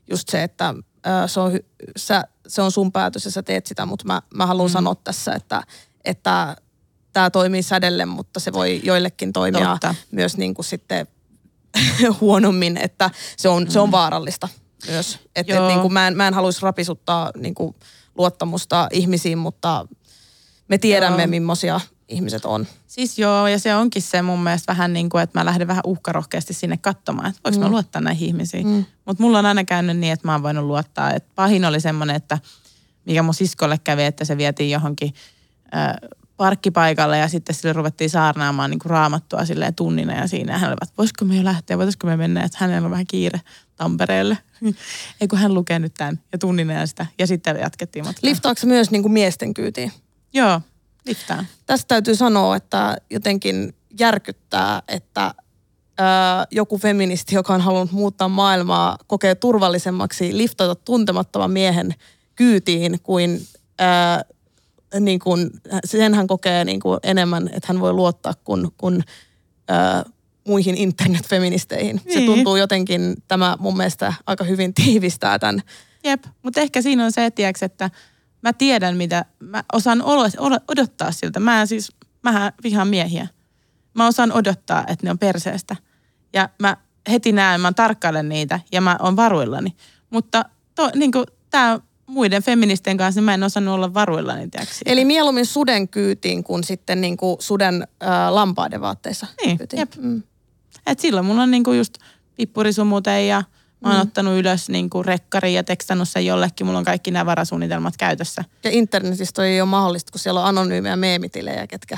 [0.10, 0.74] just se, että
[1.08, 1.60] ö, se, on,
[1.98, 4.74] sä, se on sun päätös ja sä teet sitä, mutta mä, mä haluan mm.
[4.74, 5.64] sanoa tässä, että,
[6.06, 6.56] että
[7.14, 9.96] tämä toimii sädelle, mutta se voi joillekin toimia Totta.
[10.12, 11.08] myös niin kuin sitten
[12.22, 13.70] huonommin, että se on, mm.
[13.70, 13.92] se on mm.
[13.92, 14.48] vaarallista
[14.88, 15.20] myös.
[15.36, 17.76] Että et, niin kuin mä en, mä en haluaisi rapisuttaa niin kuin
[18.18, 19.88] luottamusta ihmisiin, mutta
[20.68, 21.28] me tiedämme, Joo.
[21.28, 22.68] millaisia ihmiset on.
[22.88, 25.84] Siis joo, ja se onkin se mun mielestä vähän niin kuin, että mä lähden vähän
[25.86, 27.64] uhkarohkeasti sinne katsomaan, että voiko mm.
[27.64, 28.68] mä luottaa näihin ihmisiin.
[28.68, 28.86] Mm.
[29.06, 31.14] Mutta mulla on aina käynyt niin, että mä oon voinut luottaa.
[31.14, 32.38] Et pahin oli semmoinen, että
[33.06, 35.14] mikä mun siskolle kävi, että se vietiin johonkin
[35.76, 36.10] äh,
[36.42, 40.78] parkkipaikalle ja sitten sille ruvettiin saarnaamaan niin kuin raamattua silleen tunnina ja siinä hän oli,
[40.82, 43.42] että voisiko me jo lähteä, voitaisiko me mennä, että hänellä on vähän kiire
[43.76, 44.38] Tampereelle.
[45.22, 48.30] Ei kun hän lukee nyt tämän ja tunnina ja sitä ja sitten jatkettiin matkaa.
[48.30, 49.92] Liftaako myös niin kuin miesten kyytiin?
[50.34, 50.62] Joo,
[51.06, 51.48] Liftaan.
[51.66, 55.34] Tästä täytyy sanoa, että jotenkin järkyttää, että
[56.52, 61.96] joku feministi, joka on halunnut muuttaa maailmaa, kokee turvallisemmaksi liftata tuntemattoman miehen
[62.36, 63.42] kyytiin kuin,
[63.82, 64.34] ö,
[65.00, 65.50] niin kuin
[65.86, 69.04] sen hän kokee niin kuin enemmän, että hän voi luottaa kuin, kuin
[69.70, 70.10] ö,
[70.48, 72.02] muihin internetfeministeihin.
[72.06, 72.20] Niin.
[72.20, 75.62] Se tuntuu jotenkin, tämä mun mielestä aika hyvin tiivistää tämän.
[76.04, 77.90] Jep, mutta ehkä siinä on se, tiiäks, että
[78.42, 80.04] mä tiedän mitä, mä osaan
[80.68, 81.40] odottaa siltä.
[81.40, 81.92] Mä siis,
[82.24, 83.28] mähän vihaan miehiä.
[83.94, 85.76] Mä osaan odottaa, että ne on perseestä.
[86.34, 86.78] Ja mä
[87.12, 89.76] heti näen, mä tarkkailen niitä ja mä oon varuillani.
[90.10, 91.80] Mutta to, niin kuin, tää
[92.12, 94.48] muiden feministien kanssa niin mä en osannut olla varuillani.
[94.50, 94.82] Tiiäksi.
[94.86, 99.28] Eli mieluummin suden kyytiin kuin sitten niin kuin suden äh, lampaiden vaatteissa.
[99.46, 99.80] Niin, kyytiin.
[99.80, 99.96] jep.
[99.98, 100.24] Mm.
[100.88, 101.94] Et silloin mulla on niin kuin just
[102.36, 103.44] pippurisumute ja–
[103.82, 104.02] Mä oon mm.
[104.02, 106.66] ottanut ylös niin kuin rekkari ja tekstannut sen jollekin.
[106.66, 108.44] Mulla on kaikki nämä varasuunnitelmat käytössä.
[108.64, 111.98] Ja internetissä ei ole mahdollista, kun siellä on anonyymejä meemitilejä, ketkä,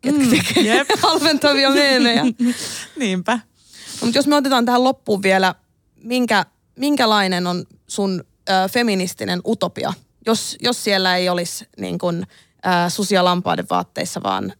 [0.00, 2.24] ketkä mm, tekee halventavia meemejä.
[2.98, 3.32] Niinpä.
[3.32, 3.40] No,
[4.06, 5.54] mutta jos me otetaan tähän loppuun vielä,
[6.02, 6.46] minkä,
[6.76, 9.92] minkälainen on sun ö, feministinen utopia,
[10.26, 12.26] jos, jos siellä ei olisi niin kuin,
[12.66, 14.52] ö, susia lampaiden vaatteissa, vaan...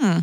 [0.00, 0.22] Hmm.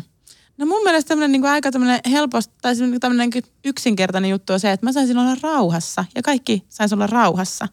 [0.58, 3.30] No mun mielestä tämmöinen niin aika tämmöinen helposti, tai tämmöinen
[3.64, 7.68] yksinkertainen juttu on se, että mä saisin olla rauhassa ja kaikki saisi olla rauhassa.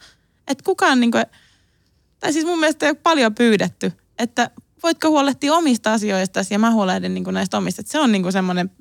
[0.48, 1.26] Että kukaan niin kuin,
[2.20, 4.50] tai siis mun mielestä ei ole paljon pyydetty, että
[4.84, 7.82] voitko huolehtia omista asioista ja mä huolehdin niin näistä omista.
[7.82, 8.72] Että se on niin semmoinen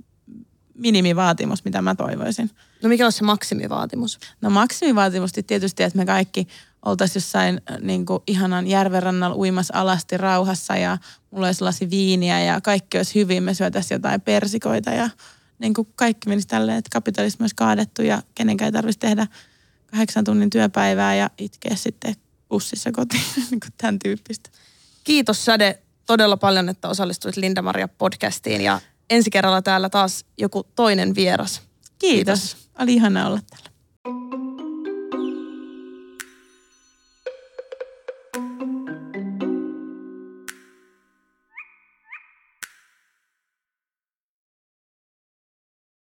[0.75, 2.51] minimivaatimus, mitä mä toivoisin.
[2.83, 4.18] No mikä on se maksimivaatimus?
[4.41, 6.49] No maksimivaatimus tietysti, että me kaikki
[6.85, 10.99] oltaisiin jossain äh, niin kuin ihanan järvenrannalla uimassa alasti rauhassa ja
[11.31, 13.43] mulla olisi lasi viiniä ja kaikki olisi hyvin.
[13.43, 15.11] Me syötäisiin jotain persikoita ja
[15.59, 19.26] niin kuin kaikki menisi tälleen, että kapitalismi olisi kaadettu ja kenenkään ei tarvitsisi tehdä
[19.91, 22.14] kahdeksan tunnin työpäivää ja itkeä sitten
[22.49, 24.51] bussissa kotiin, niin kuin tämän tyyppistä.
[25.05, 31.14] Kiitos Sade todella paljon, että osallistuit Linda-Maria podcastiin ja ensi kerralla täällä taas joku toinen
[31.14, 31.62] vieras.
[31.99, 32.41] Kiitos.
[32.41, 32.68] Kiitos.
[32.79, 33.68] Oli ihana olla täällä.